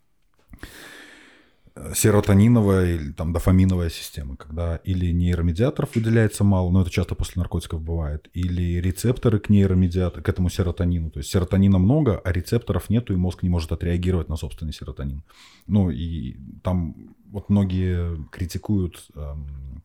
[1.76, 7.40] э, серотониновая или там дофаминовая система, когда или нейромедиаторов выделяется мало, но это часто после
[7.40, 11.12] наркотиков бывает, или рецепторы к нейромедиатору, к этому серотонину.
[11.12, 15.24] То есть серотонина много, а рецепторов нету, и мозг не может отреагировать на собственный серотонин.
[15.68, 19.84] Ну и там вот многие критикуют эм,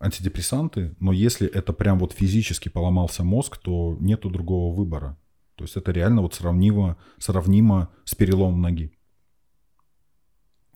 [0.00, 5.18] антидепрессанты, но если это прям вот физически поломался мозг, то нету другого выбора.
[5.56, 8.92] То есть это реально вот сравнимо, сравнимо с переломом ноги.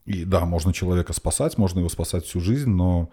[0.05, 3.11] И да, можно человека спасать, можно его спасать всю жизнь, но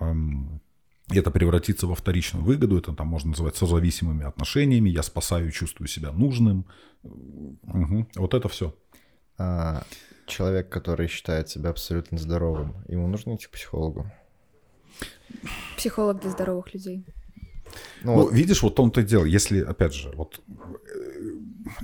[0.00, 0.60] эм,
[1.08, 6.10] это превратится во вторичную выгоду, это там можно называть созависимыми отношениями, я спасаю, чувствую себя
[6.10, 6.66] нужным.
[7.04, 8.08] Угу.
[8.16, 8.74] Вот это все.
[9.38, 9.84] А,
[10.26, 14.10] человек, который считает себя абсолютно здоровым, ему нужно идти к психологу?
[15.76, 17.04] Психолог для здоровых людей.
[18.02, 18.32] Ну, ну вот...
[18.32, 19.24] видишь, вот он-то и дело.
[19.24, 20.52] Если, опять же, вот э,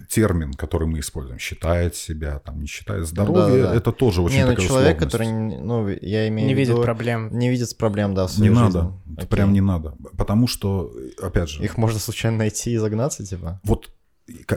[0.08, 3.76] термин, который мы используем, считает себя, там, не считает здоровье, да, да.
[3.76, 6.72] это тоже очень не, ну, человек, который, ну, я имею не в виду...
[6.72, 7.28] видит проблем.
[7.32, 8.72] Не видит проблем, да, в своей Не жизни.
[8.78, 9.28] надо, Окей.
[9.28, 9.96] прям не надо.
[10.16, 11.62] Потому что, опять же...
[11.64, 13.60] Их можно случайно найти и загнаться, типа?
[13.64, 13.90] Вот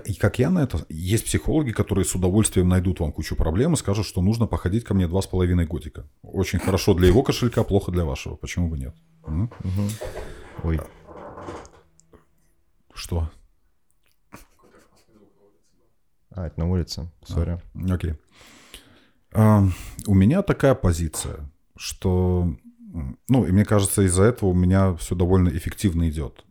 [0.05, 3.77] и как я на это, есть психологи, которые с удовольствием найдут вам кучу проблем и
[3.77, 6.07] скажут, что нужно походить ко мне два с половиной годика.
[6.21, 8.35] Очень хорошо для его кошелька, плохо для вашего.
[8.35, 8.95] Почему бы нет?
[9.23, 9.49] Угу.
[10.63, 10.79] Ой.
[12.93, 13.29] Что?
[16.31, 17.61] А, это на улице, сори.
[17.73, 18.15] А, окей.
[19.33, 19.63] А,
[20.07, 22.55] у меня такая позиция, что,
[23.27, 26.45] ну, и мне кажется, из-за этого у меня все довольно эффективно идет.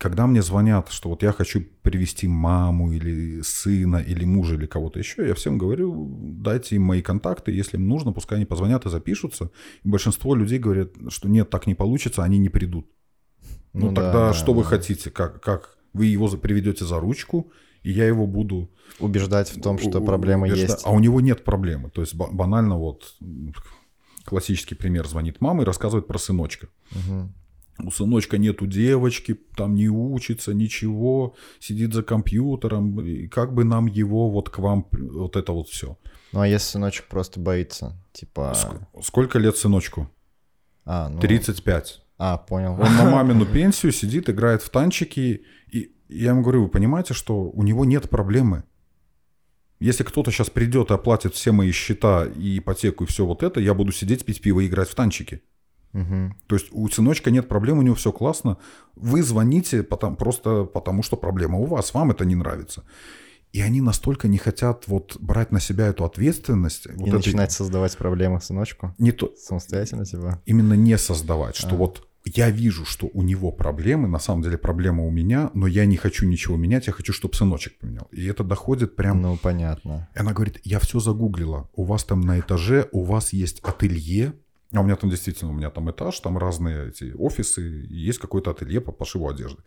[0.00, 4.98] Когда мне звонят, что вот я хочу привести маму или сына, или мужа, или кого-то
[4.98, 8.88] еще, я всем говорю, дайте им мои контакты, если им нужно, пускай они позвонят и
[8.88, 9.50] запишутся.
[9.84, 12.86] И большинство людей говорят, что нет, так не получится, они не придут.
[13.74, 14.68] Ну, ну тогда да, что да, вы да.
[14.70, 15.10] хотите?
[15.10, 20.00] Как, как вы его приведете за ручку, и я его буду убеждать в том, что
[20.00, 20.70] проблема убеждать.
[20.70, 20.86] есть.
[20.86, 21.90] А у него нет проблемы.
[21.90, 23.16] То есть банально вот
[24.24, 26.68] классический пример звонит мама и рассказывает про сыночка.
[26.92, 27.32] Угу.
[27.78, 33.00] У сыночка нету девочки, там не учится, ничего, сидит за компьютером.
[33.00, 35.96] И как бы нам его вот к вам, вот это вот все.
[36.32, 38.54] Ну а если сыночек просто боится, типа...
[39.02, 40.10] Сколько лет сыночку?
[40.84, 41.20] А, ну...
[41.20, 42.02] 35.
[42.18, 42.72] А, понял.
[42.72, 45.44] Он на мамину пенсию сидит, играет в танчики.
[45.72, 48.64] И я ему говорю, вы понимаете, что у него нет проблемы.
[49.78, 53.60] Если кто-то сейчас придет и оплатит все мои счета и ипотеку и все вот это,
[53.60, 55.42] я буду сидеть, пить пиво и играть в танчики.
[55.92, 56.34] Угу.
[56.46, 58.58] То есть у сыночка нет проблем, у него все классно.
[58.94, 62.84] Вы звоните потому, просто потому, что проблема у вас, вам это не нравится.
[63.52, 66.86] И они настолько не хотят вот брать на себя эту ответственность.
[66.86, 67.56] И вот начинать этой...
[67.56, 68.94] создавать проблемы сыночку?
[68.98, 69.34] Не то...
[69.36, 70.40] Самостоятельно типа?
[70.46, 71.78] Именно не создавать, что а.
[71.78, 75.86] вот я вижу, что у него проблемы, на самом деле проблема у меня, но я
[75.86, 78.08] не хочу ничего менять, я хочу, чтобы сыночек поменял.
[78.12, 79.22] И это доходит прям...
[79.22, 80.08] Ну, понятно.
[80.14, 84.34] И она говорит, я все загуглила, у вас там на этаже, у вас есть ателье,
[84.72, 88.18] а у меня там действительно, у меня там этаж, там разные эти офисы, и есть
[88.18, 89.62] какое-то ателье по пошиву одежды.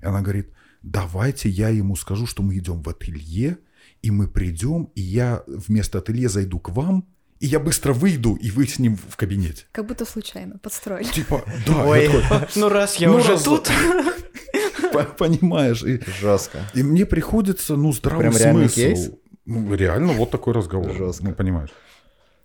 [0.00, 3.58] И она говорит, давайте я ему скажу, что мы идем в ателье,
[4.02, 7.06] и мы придем, и я вместо ателье зайду к вам,
[7.40, 9.66] и я быстро выйду, и вы с ним в кабинете.
[9.72, 11.08] Как будто случайно подстроили.
[11.08, 13.42] Типа, да, Ой, такой, ну раз я ну, уже раз...
[13.42, 13.70] тут.
[15.18, 15.82] Понимаешь?
[15.84, 16.58] И, Жестко.
[16.74, 18.74] И мне приходится, ну, здравый Прям смысл.
[18.74, 19.10] Кейс?
[19.44, 20.92] Ну, реально, вот такой разговор.
[20.92, 21.26] Жестко.
[21.26, 21.70] Ну, понимаешь?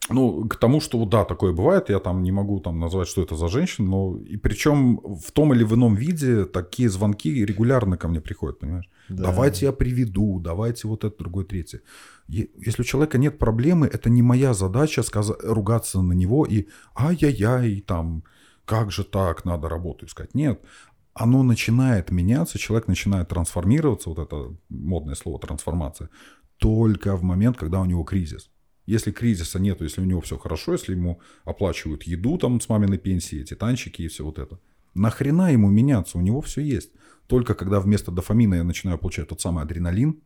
[0.09, 3.35] Ну, к тому, что да, такое бывает, я там не могу там назвать, что это
[3.35, 8.09] за женщина, но и причем в том или в ином виде такие звонки регулярно ко
[8.09, 8.89] мне приходят, понимаешь?
[9.07, 9.23] Да.
[9.23, 11.81] Давайте я приведу, давайте вот это, другое, третье.
[12.27, 17.81] Если у человека нет проблемы, это не моя задача сказать, ругаться на него и ай-яй-яй,
[17.81, 18.23] там,
[18.65, 20.35] как же так, надо работу искать.
[20.35, 20.61] Нет,
[21.13, 26.09] оно начинает меняться, человек начинает трансформироваться, вот это модное слово трансформация,
[26.57, 28.49] только в момент, когда у него кризис.
[28.85, 32.97] Если кризиса нет, если у него все хорошо, если ему оплачивают еду там с маминой
[32.97, 34.59] пенсии, эти танчики и все вот это,
[34.93, 36.91] нахрена ему меняться, у него все есть.
[37.27, 40.21] Только когда вместо дофамина я начинаю получать тот самый адреналин,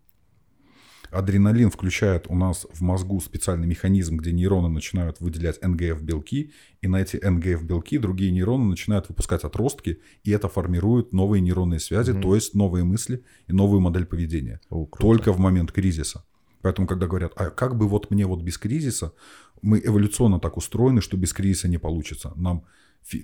[1.11, 7.01] Адреналин включает у нас в мозгу специальный механизм, где нейроны начинают выделять НГФ-белки, и на
[7.01, 12.21] эти НГФ-белки другие нейроны начинают выпускать отростки, и это формирует новые нейронные связи, mm-hmm.
[12.21, 14.59] то есть новые мысли и новую модель поведения.
[14.69, 16.25] О, Только в момент кризиса.
[16.61, 19.13] Поэтому, когда говорят, а как бы вот мне вот без кризиса,
[19.61, 22.31] мы эволюционно так устроены, что без кризиса не получится.
[22.35, 22.63] Нам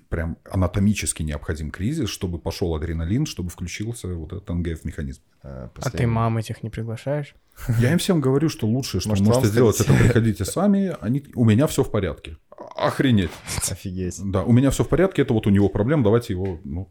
[0.09, 5.21] прям анатомически необходим кризис, чтобы пошел адреналин, чтобы включился вот этот НГФ-механизм.
[5.41, 7.35] А, а ты мам этих не приглашаешь?
[7.79, 10.95] Я им всем говорю, что лучшее, что Может, можете сделать, это приходите сами.
[11.01, 11.23] Они...
[11.35, 12.37] У меня все в порядке.
[12.75, 13.31] Охренеть.
[13.69, 14.19] Офигеть.
[14.23, 16.59] Да, у меня все в порядке, это вот у него проблем, давайте его...
[16.63, 16.89] Ну,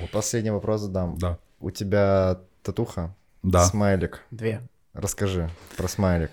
[0.00, 0.10] вот.
[0.10, 1.18] Последний вопрос задам.
[1.18, 1.38] Да.
[1.60, 3.14] У тебя татуха?
[3.42, 3.64] Да.
[3.64, 4.22] Смайлик.
[4.30, 4.62] Две.
[4.98, 6.30] Расскажи про смайлик.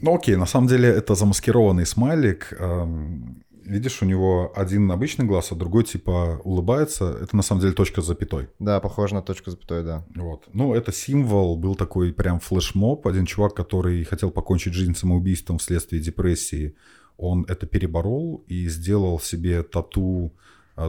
[0.00, 2.52] Ну окей, на самом деле это замаскированный смайлик.
[2.58, 7.16] Эм, видишь, у него один обычный глаз, а другой типа улыбается.
[7.22, 8.48] Это на самом деле точка с запятой.
[8.58, 10.04] Да, похоже на точку с запятой, да.
[10.16, 10.48] Вот.
[10.52, 13.06] Ну, это символ, был такой прям флешмоб.
[13.06, 16.74] Один чувак, который хотел покончить жизнь самоубийством вследствие депрессии,
[17.16, 20.32] он это переборол и сделал себе тату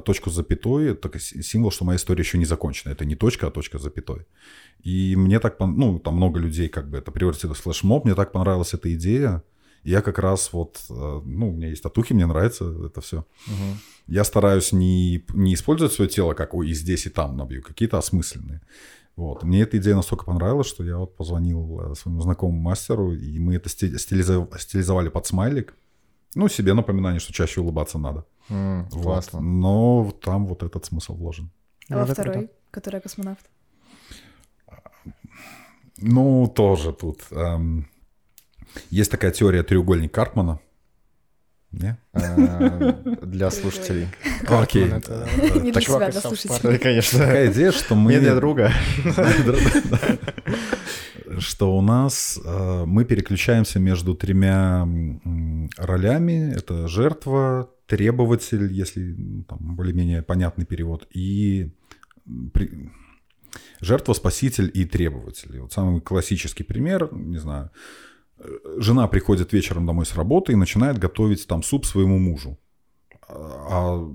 [0.06, 0.92] точку с запятой.
[0.92, 2.92] Это символ, что моя история еще не закончена.
[2.92, 4.26] Это не точка, а точка с запятой.
[4.84, 8.06] И мне так, ну, там много людей как бы это превратилось в флешмоб.
[8.06, 9.44] Мне так понравилась эта идея.
[9.84, 13.26] Я как раз вот, э, ну, у меня есть татухи, мне нравится это все.
[13.48, 13.80] Мгм.
[14.08, 18.62] Я стараюсь не, не использовать свое тело, как и здесь, и там набью, какие-то осмысленные.
[19.16, 19.44] Вот.
[19.44, 23.56] Мне эта идея настолько понравилась, что я вот позвонил э, своему знакомому мастеру, и мы
[23.56, 25.74] это сти- стилизов- стилизовали под смайлик.
[26.36, 28.26] Ну, себе напоминание, что чаще улыбаться надо.
[28.50, 29.04] М, Вот.
[29.04, 29.42] Классно.
[29.42, 31.50] Но там вот этот смысл вложен.
[31.90, 32.54] А во Это второй, круто.
[32.72, 33.46] который космонавт.
[35.98, 37.24] Ну, тоже тут.
[37.32, 37.88] эм,
[38.90, 40.60] есть такая теория треугольник Карпмана.
[41.72, 41.98] Не?
[42.14, 44.08] Э, Для слушателей.
[44.48, 44.86] Окей.
[44.86, 46.80] Не для себя, для слушателей.
[46.80, 47.20] Конечно.
[47.20, 48.12] Такая идея, что мы...
[48.12, 48.72] Мне для друга.
[51.40, 54.88] что у нас э, мы переключаемся между тремя
[55.78, 56.54] ролями.
[56.56, 61.72] Это жертва, требователь, если ну, там более-менее понятный перевод, и
[62.54, 62.92] при-
[63.82, 65.60] жертва, спаситель и требователь.
[65.60, 67.72] Вот самый классический пример, не знаю,
[68.38, 68.48] э,
[68.78, 72.60] жена приходит вечером домой с работы и начинает готовить там суп своему мужу.
[73.28, 74.08] А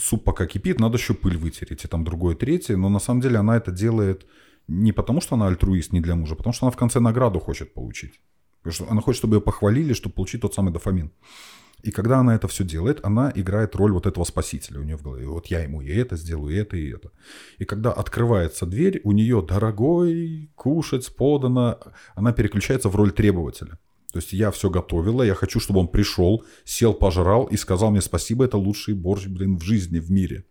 [0.00, 2.76] суп пока кипит, надо еще пыль вытереть, и там другое, третье.
[2.76, 4.26] Но на самом деле она это делает
[4.68, 7.40] не потому, что она альтруист не для мужа, а потому что она в конце награду
[7.40, 8.20] хочет получить.
[8.88, 11.10] Она хочет, чтобы ее похвалили, чтобы получить тот самый дофамин.
[11.82, 15.02] И когда она это все делает, она играет роль вот этого спасителя у нее в
[15.02, 15.26] голове.
[15.26, 17.10] Вот я ему и это сделаю, и это, и это.
[17.58, 21.78] И когда открывается дверь, у нее дорогой, кушать подано,
[22.14, 23.78] она переключается в роль требователя.
[24.12, 28.00] То есть я все готовила, я хочу, чтобы он пришел, сел, пожрал и сказал мне
[28.00, 30.46] спасибо, это лучший борщ, блин, в жизни, в мире.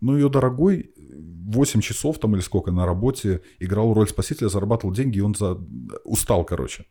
[0.00, 5.18] Ну, ее дорогой 8 часов там или сколько на работе играл роль спасителя, зарабатывал деньги,
[5.18, 5.58] и он за...
[6.04, 6.86] устал, короче.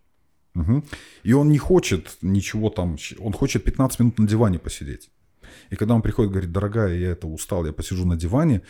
[0.57, 0.83] Мгм.
[1.23, 5.11] И он не хочет ничего там, он хочет 15 минут на диване посидеть.
[5.69, 8.61] И когда он приходит, говорит, дорогая, я это устал, я посижу на диване,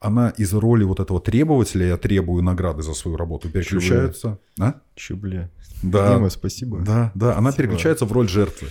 [0.00, 4.38] она из роли вот этого требователя, я требую награды за свою работу, переключается.
[4.60, 4.74] А?
[4.96, 5.50] Чубле.
[5.82, 6.14] Да.
[6.14, 6.80] Дима, спасибо.
[6.80, 7.68] Да, да, она Спасибо.
[7.68, 8.68] переключается в роль жертвы.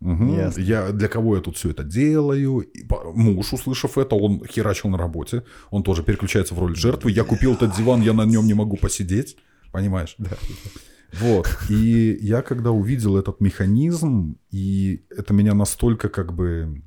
[0.00, 0.60] Ясно.
[0.60, 2.60] Я, для кого я тут все это делаю?
[2.60, 5.42] И муж, услышав это, он херачил на работе.
[5.70, 7.10] Он тоже переключается в роль жертвы.
[7.10, 9.36] Я купил этот диван, я на нем не могу посидеть.
[9.72, 10.14] Понимаешь?
[10.18, 10.30] Да.
[11.12, 11.48] Вот.
[11.68, 16.82] И я когда увидел этот механизм, и это меня настолько как бы...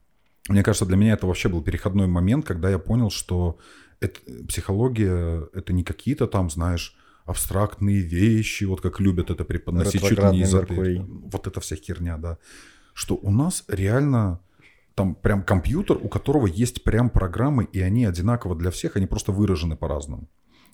[0.50, 3.58] Мне кажется, для меня это вообще был переходной момент, когда я понял, что
[4.00, 10.20] это, психология— это не какие-то там, знаешь, абстрактные вещи, вот как любят это преподносить, чуть
[10.20, 10.40] ли не.
[10.40, 11.06] Меркурий.
[11.32, 12.38] Вот эта вся херня, да.
[12.94, 14.40] Что у нас реально
[14.96, 19.32] там прям компьютер, у которого есть прям программы, и они одинаково для всех, они просто
[19.32, 20.28] выражены по-разному.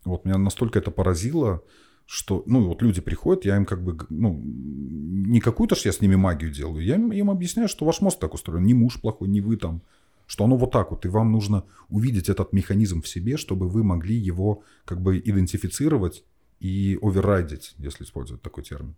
[0.05, 1.61] Вот меня настолько это поразило,
[2.07, 5.99] что, ну, вот люди приходят, я им как бы, ну, не какую-то ж я с
[5.99, 9.27] ними магию делаю, я им, им объясняю, что ваш мозг так устроен, не муж плохой,
[9.27, 9.81] не вы там,
[10.25, 13.83] что оно вот так вот, и вам нужно увидеть этот механизм в себе, чтобы вы
[13.83, 16.23] могли его как бы идентифицировать
[16.61, 18.95] и оверрайдить, если использовать такой термин.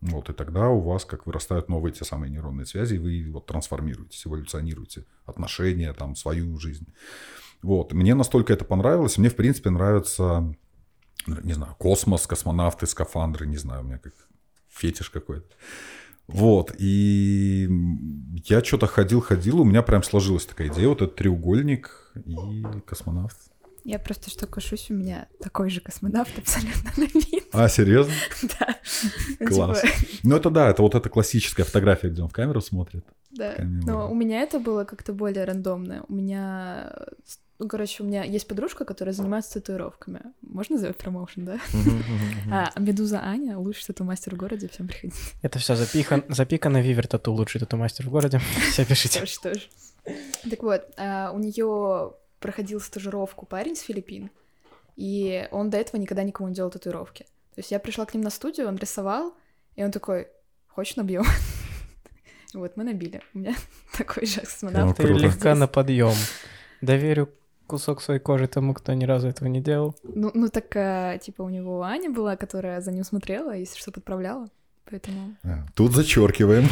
[0.00, 3.46] Вот, и тогда у вас как вырастают новые те самые нейронные связи, и вы вот
[3.46, 6.86] трансформируетесь, эволюционируете отношения, там, свою жизнь.
[7.60, 10.54] Вот, мне настолько это понравилось, мне, в принципе, нравится,
[11.26, 14.14] не знаю, космос, космонавты, скафандры, не знаю, у меня как
[14.68, 15.46] фетиш какой-то.
[16.28, 17.68] Вот, и
[18.46, 23.36] я что-то ходил-ходил, у меня прям сложилась такая идея, вот этот треугольник и космонавт.
[23.84, 27.44] Я просто что кашусь, у меня такой же космонавт абсолютно на вид.
[27.52, 28.12] А, серьезно?
[28.58, 28.76] Да.
[29.40, 29.80] Ну, Класс.
[29.80, 33.04] типа, Ну, это да, это вот эта классическая фотография, где он в камеру смотрит.
[33.30, 33.56] Да.
[33.58, 36.04] Но у меня это было как-то более рандомно.
[36.08, 36.94] У меня...
[37.62, 40.20] Ну, короче, у меня есть подружка, которая занимается татуировками.
[40.40, 41.60] Можно сделать промоушен, да?
[42.50, 45.16] А Медуза Аня, лучший тату-мастер в городе, всем приходите.
[45.42, 48.40] Это все запикано Вивер Тату, лучший тату-мастер в городе.
[48.72, 49.20] Все пишите.
[49.20, 49.68] Тоже, тоже.
[50.50, 54.30] Так вот, а, у нее проходил стажировку парень с Филиппин,
[54.96, 57.22] и он до этого никогда никому не делал татуировки.
[57.54, 59.34] То есть я пришла к ним на студию, он рисовал,
[59.76, 60.26] и он такой,
[60.66, 61.24] хочешь набьем?
[62.54, 63.22] Вот, мы набили.
[63.32, 63.54] У меня
[63.96, 64.98] такой же космонавт.
[64.98, 66.12] Ты легка на подъем.
[66.82, 67.30] Доверю
[67.66, 69.94] кусок своей кожи тому, кто ни разу этого не делал.
[70.02, 73.92] Ну, ну так, а, типа, у него Аня была, которая за ним смотрела, если что,
[73.92, 74.48] подправляла.
[74.90, 75.36] Поэтому...
[75.44, 76.68] А, Тут зачеркиваем.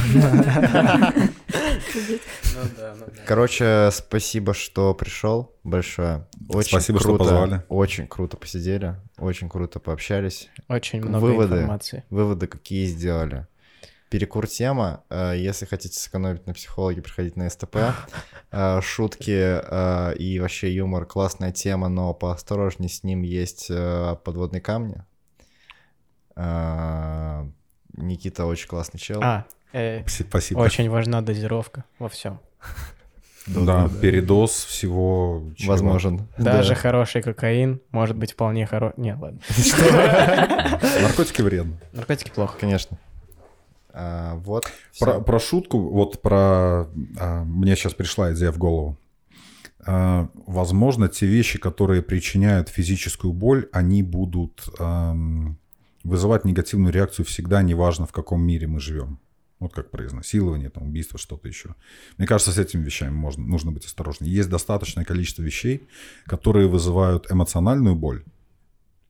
[2.54, 3.06] Ну да, ну.
[3.26, 5.54] Короче, спасибо, что пришел.
[5.64, 6.26] Большое.
[6.48, 7.62] Очень Спасибо, что круто, позвали.
[7.68, 10.50] Очень круто посидели, очень круто пообщались.
[10.68, 11.54] Очень много Выводы.
[11.56, 12.04] информации.
[12.10, 13.46] Выводы какие сделали.
[14.10, 15.04] Перекур тема.
[15.08, 17.76] Э, Если хотите сэкономить на психологе, приходите на СТП.
[18.52, 23.68] Э, Шутки э, и вообще юмор классная тема, но поосторожней с ним есть
[24.24, 25.04] подводные камни.
[27.96, 29.20] Никита очень классный чел.
[29.22, 30.58] А, э, Спасибо.
[30.60, 32.40] очень важна дозировка во всем.
[33.46, 35.44] Да, передоз всего.
[35.64, 36.26] Возможен.
[36.36, 36.74] Даже Да.
[36.74, 38.94] хороший кокаин может быть вполне хороший.
[39.00, 39.40] Не, ладно.
[41.02, 41.76] Наркотики вредны.
[41.92, 42.56] Наркотики плохо.
[42.60, 42.98] Конечно.
[43.92, 44.70] А, вот.
[44.98, 46.88] Про, про шутку, вот про...
[47.18, 48.98] а, мне сейчас пришла идея в голову.
[49.86, 54.68] А, возможно, те вещи, которые причиняют физическую боль, они будут
[56.02, 59.18] вызывать негативную реакцию всегда, неважно в каком мире мы живем.
[59.58, 61.74] Вот как про изнасилование, там, убийство, что-то еще.
[62.16, 64.32] Мне кажется, с этими вещами можно, нужно быть осторожнее.
[64.32, 65.86] Есть достаточное количество вещей,
[66.24, 68.24] которые вызывают эмоциональную боль,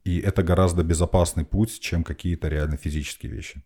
[0.03, 3.62] и это гораздо безопасный путь, чем какие-то реально физические вещи.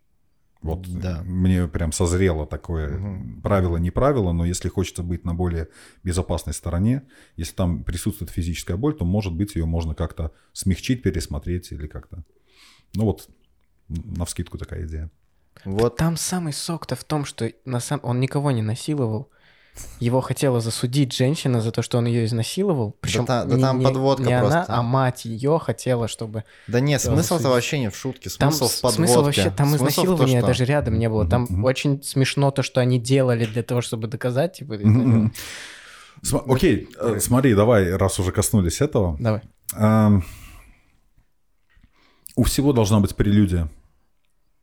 [0.64, 1.22] Вот Да.
[1.24, 3.42] мне прям созрело такое Мгм.
[3.42, 5.68] правило, не правило, но если хочется быть на более
[6.02, 7.02] безопасной стороне,
[7.36, 12.24] если там присутствует физическая боль, то, может быть, ее можно как-то смягчить, пересмотреть или как-то.
[12.94, 13.28] Ну вот,
[13.88, 15.10] на вскидку такая идея.
[15.66, 15.96] Вот.
[15.96, 18.00] Там самый сок-то в том, что на сам...
[18.02, 19.30] он никого не насиловал.
[19.98, 22.94] Его хотела засудить женщина за то, что он ее изнасиловал.
[23.00, 24.74] Причем та- да не, там не- подводка не она, просто.
[24.74, 26.44] а мать ее хотела, чтобы...
[26.68, 28.96] Да нет, Да, смысл-то вообще не в шутке, Там смысл в с- подводке.
[29.12, 31.28] смысл вообще, там Смысл в то, изнасилования что- даже рядом не было.
[31.28, 31.64] Там Мгм.
[31.64, 34.58] очень смешно то, что они делали для того, чтобы доказать.
[34.58, 35.32] Типа, Мгм.
[36.22, 39.16] Сма- Окей, э, смотри, давай, раз уже коснулись этого.
[39.18, 39.42] Давай.
[39.74, 40.22] Ам,
[42.36, 43.68] У всего должна быть прелюдия.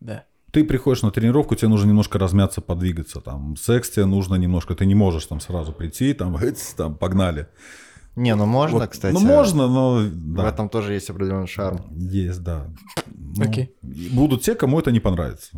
[0.02, 0.26] Да.
[0.52, 3.22] Ты приходишь на тренировку, тебе нужно немножко размяться, подвигаться.
[3.22, 7.48] Там секс тебе нужно немножко, ты не можешь там сразу прийти, там, «Эц, там погнали.
[8.18, 9.14] Не, ну можно, Вот, кстати.
[9.14, 10.50] Ну можно, но В да.
[10.50, 11.80] этом тоже есть определенный шарм.
[11.92, 12.68] Есть, да.
[13.08, 13.74] Ну, Окей.
[13.82, 15.52] Будут те, кому это не понравится.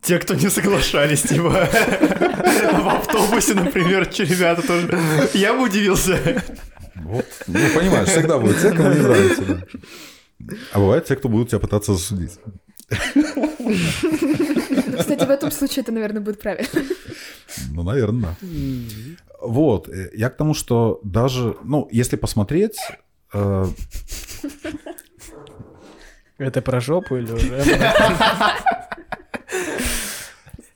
[0.00, 4.88] Те, кто не соглашались, типа, в автобусе, например, че ребята тоже.
[5.34, 6.16] Я бы удивился.
[6.94, 7.26] Вот.
[7.46, 9.62] Ну, понимаешь, всегда будут те, кому не нравится, да.
[10.72, 12.38] А бывают те, кто будут тебя пытаться засудить.
[14.98, 16.68] Кстати, в этом случае это, наверное, будет правильно.
[17.72, 18.36] Ну, наверное.
[19.40, 22.76] Вот, э, я к тому, что даже, ну, если посмотреть,
[23.32, 23.66] э,
[26.38, 27.64] Это про жопу или уже?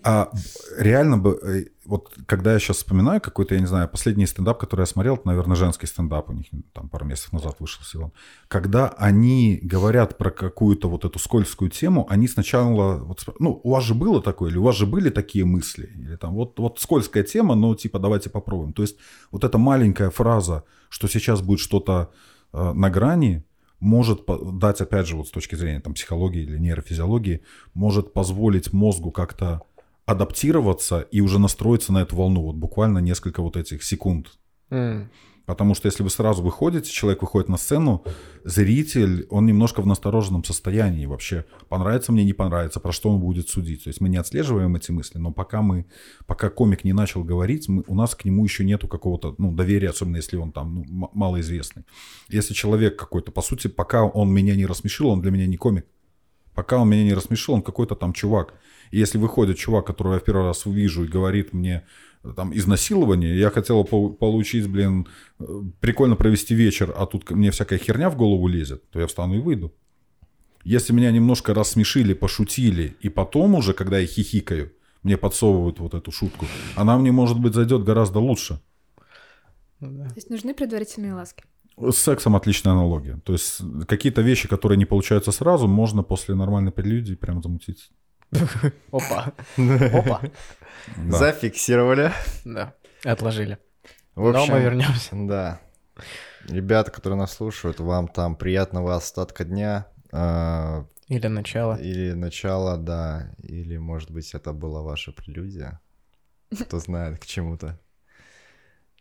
[0.02, 0.30] а
[0.78, 4.80] реально бы, э, вот когда я сейчас вспоминаю какой-то, я не знаю, последний стендап, который
[4.82, 8.12] я смотрел, это, наверное, женский стендап, у них там пару месяцев назад вышел всего.
[8.48, 13.84] Когда они говорят про какую-то вот эту скользкую тему, они сначала, вот, ну, у вас
[13.84, 17.24] же было такое, или у вас же были такие мысли, или там, вот, вот скользкая
[17.24, 18.72] тема, но типа давайте попробуем.
[18.72, 18.96] То есть
[19.30, 22.10] вот эта маленькая фраза, что сейчас будет что-то
[22.52, 23.44] э, на грани,
[23.80, 24.22] может
[24.54, 27.42] дать, опять же, вот с точки зрения там, психологии или нейрофизиологии,
[27.74, 29.62] может позволить мозгу как-то
[30.06, 34.38] адаптироваться и уже настроиться на эту волну, вот буквально несколько вот этих секунд.
[34.70, 35.10] М.
[35.46, 38.02] Потому что если вы сразу выходите, человек выходит на сцену,
[38.44, 41.44] зритель, он немножко в настороженном состоянии вообще.
[41.68, 43.84] Понравится мне, не понравится, про что он будет судить.
[43.84, 45.84] То есть мы не отслеживаем эти мысли, но пока мы,
[46.26, 49.90] пока комик не начал говорить, мы, у нас к нему еще нету какого-то ну, доверия,
[49.90, 51.84] особенно если он там ну, малоизвестный.
[52.30, 55.84] Если человек какой-то, по сути, пока он меня не рассмешил, он для меня не комик.
[56.54, 58.54] Пока он меня не рассмешил, он какой-то там чувак.
[58.94, 61.82] И если выходит чувак, которого я в первый раз увижу и говорит мне
[62.22, 65.08] э, там изнасилование, я хотел пол- получить, блин,
[65.40, 65.44] э,
[65.80, 69.34] прикольно провести вечер, а тут ко- мне всякая херня в голову лезет, то я встану
[69.34, 69.72] и выйду.
[70.62, 74.70] Если меня немножко рассмешили, пошутили, и потом уже, когда я хихикаю,
[75.02, 78.60] мне подсовывают вот эту шутку, она мне, может быть, зайдет гораздо лучше.
[79.80, 80.04] Ну.
[80.04, 81.42] То есть нужны предварительные ласки.
[81.76, 83.18] С сексом отличная аналогия.
[83.24, 87.90] То есть какие-то вещи, которые не получаются сразу, можно после нормальной прелюдии прям замутить.
[88.92, 89.32] Опа.
[89.56, 90.20] Опа.
[90.96, 91.18] Да.
[91.18, 92.12] Зафиксировали.
[92.44, 92.74] Да.
[93.04, 93.58] Отложили.
[94.14, 95.10] В Но мы вернемся.
[95.12, 95.60] Да.
[96.48, 99.86] Ребята, которые нас слушают, вам там приятного остатка дня.
[100.12, 101.76] а, Или начало.
[101.76, 103.34] Или начало, да.
[103.42, 105.80] Или, может быть, это была ваша прелюдия.
[106.60, 107.78] Кто знает, к чему-то.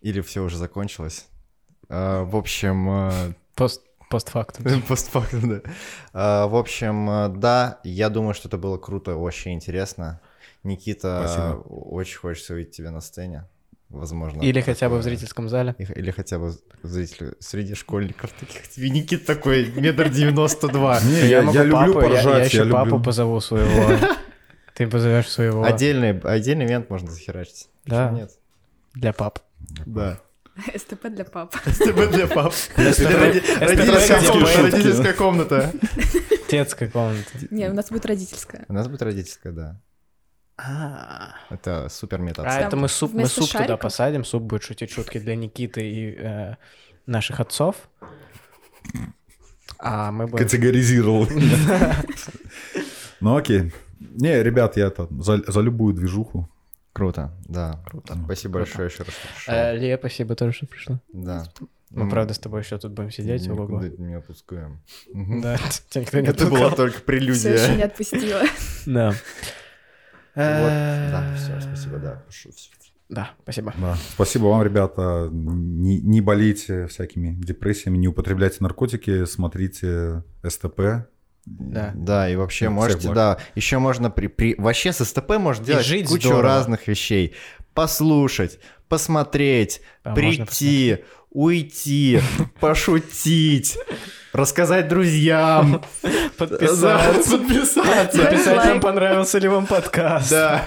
[0.01, 1.28] Или все уже закончилось.
[1.89, 3.84] А, В общем, а, Пост,
[4.14, 4.82] постфактум.
[4.88, 5.61] постфактум, да.
[6.14, 10.20] А, В общем, а, да, я думаю, что это было круто, очень интересно.
[10.64, 11.55] Никита, Спасибо.
[11.68, 13.45] очень хочется увидеть тебя на сцене.
[13.89, 14.41] Возможно.
[14.41, 15.11] Или хотя бы в такое.
[15.11, 15.76] зрительском зале.
[15.78, 18.68] Или хотя бы зрители среди школьников таких.
[18.68, 20.99] Тебе Никит такой, метр девяносто два.
[21.01, 22.74] Не, я, я люблю папу, я- поржать, Я, я, еще люблю.
[22.74, 23.97] папу позову своего.
[24.74, 25.64] Ты позовешь своего.
[25.64, 27.70] Отдельный, отдельный ивент можно захерачить.
[27.86, 28.05] Да.
[28.07, 28.32] Почему нет?
[28.95, 29.39] Для пап.
[29.86, 30.20] Да.
[30.78, 31.56] СТП для пап.
[31.66, 32.54] СТБ для пап.
[32.78, 35.74] Родительская комната.
[36.51, 37.32] Детская комната.
[37.49, 38.66] Не, у нас будет родительская.
[38.68, 39.82] У нас будет родительская, да.
[40.56, 42.45] А Это супер метод.
[42.47, 46.16] А это мы суп, мы суп туда посадим, суп будет шутить шутки для Никиты и
[46.16, 46.58] э,
[47.08, 47.76] наших отцов.
[49.80, 50.45] А мы будем...
[50.45, 51.28] Категоризировал.
[53.20, 53.74] Ну окей.
[53.99, 56.47] Не, ребят, я это за, за любую движуху.
[56.93, 57.81] Круто, да.
[57.87, 58.15] Круто.
[58.25, 58.65] Спасибо Круто.
[58.69, 59.13] большое еще раз.
[59.13, 59.53] что пришел.
[59.53, 60.99] Э, Лия, спасибо тоже, что пришла.
[61.11, 61.43] Да.
[61.89, 63.47] Мы, правда, с тобой еще тут будем сидеть.
[63.47, 63.79] ого-го.
[63.81, 64.81] Никуда не отпускаем.
[65.13, 65.57] Да,
[65.89, 67.85] тебя никто не Это была только Все еще не прелюдия.
[67.85, 68.41] отпустила.
[68.85, 69.09] Да.
[70.35, 72.23] Вот, да, все, спасибо, да.
[73.09, 73.73] Да, спасибо.
[73.77, 73.95] Да.
[74.13, 75.29] Спасибо вам, ребята.
[75.31, 81.05] Не, не болейте всякими депрессиями, не употребляйте наркотики, смотрите СТП.
[81.45, 81.91] Да.
[81.93, 84.55] Да, и вообще Всех можете, да, еще можно при, при...
[84.57, 86.43] Вообще с СТП можно делать жить кучу здорово.
[86.43, 87.35] разных вещей.
[87.73, 90.99] Послушать, посмотреть, можно прийти,
[91.31, 92.21] уйти,
[92.61, 93.77] пошутить,
[94.31, 95.83] рассказать друзьям.
[96.37, 97.37] Подписаться.
[97.37, 98.17] Подписаться.
[98.17, 98.81] Написать Лайк.
[98.81, 100.31] понравился ли вам подкаст.
[100.31, 100.63] Да.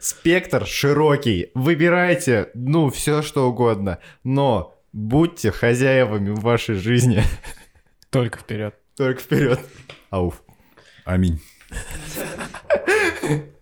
[0.00, 1.50] Спектр широкий.
[1.54, 3.98] Выбирайте, ну, все что угодно.
[4.24, 7.22] Но будьте хозяевами в вашей жизни.
[8.10, 8.74] Только вперед.
[9.00, 9.58] Только вперед.
[10.10, 10.42] Ауф.
[11.06, 11.40] Аминь.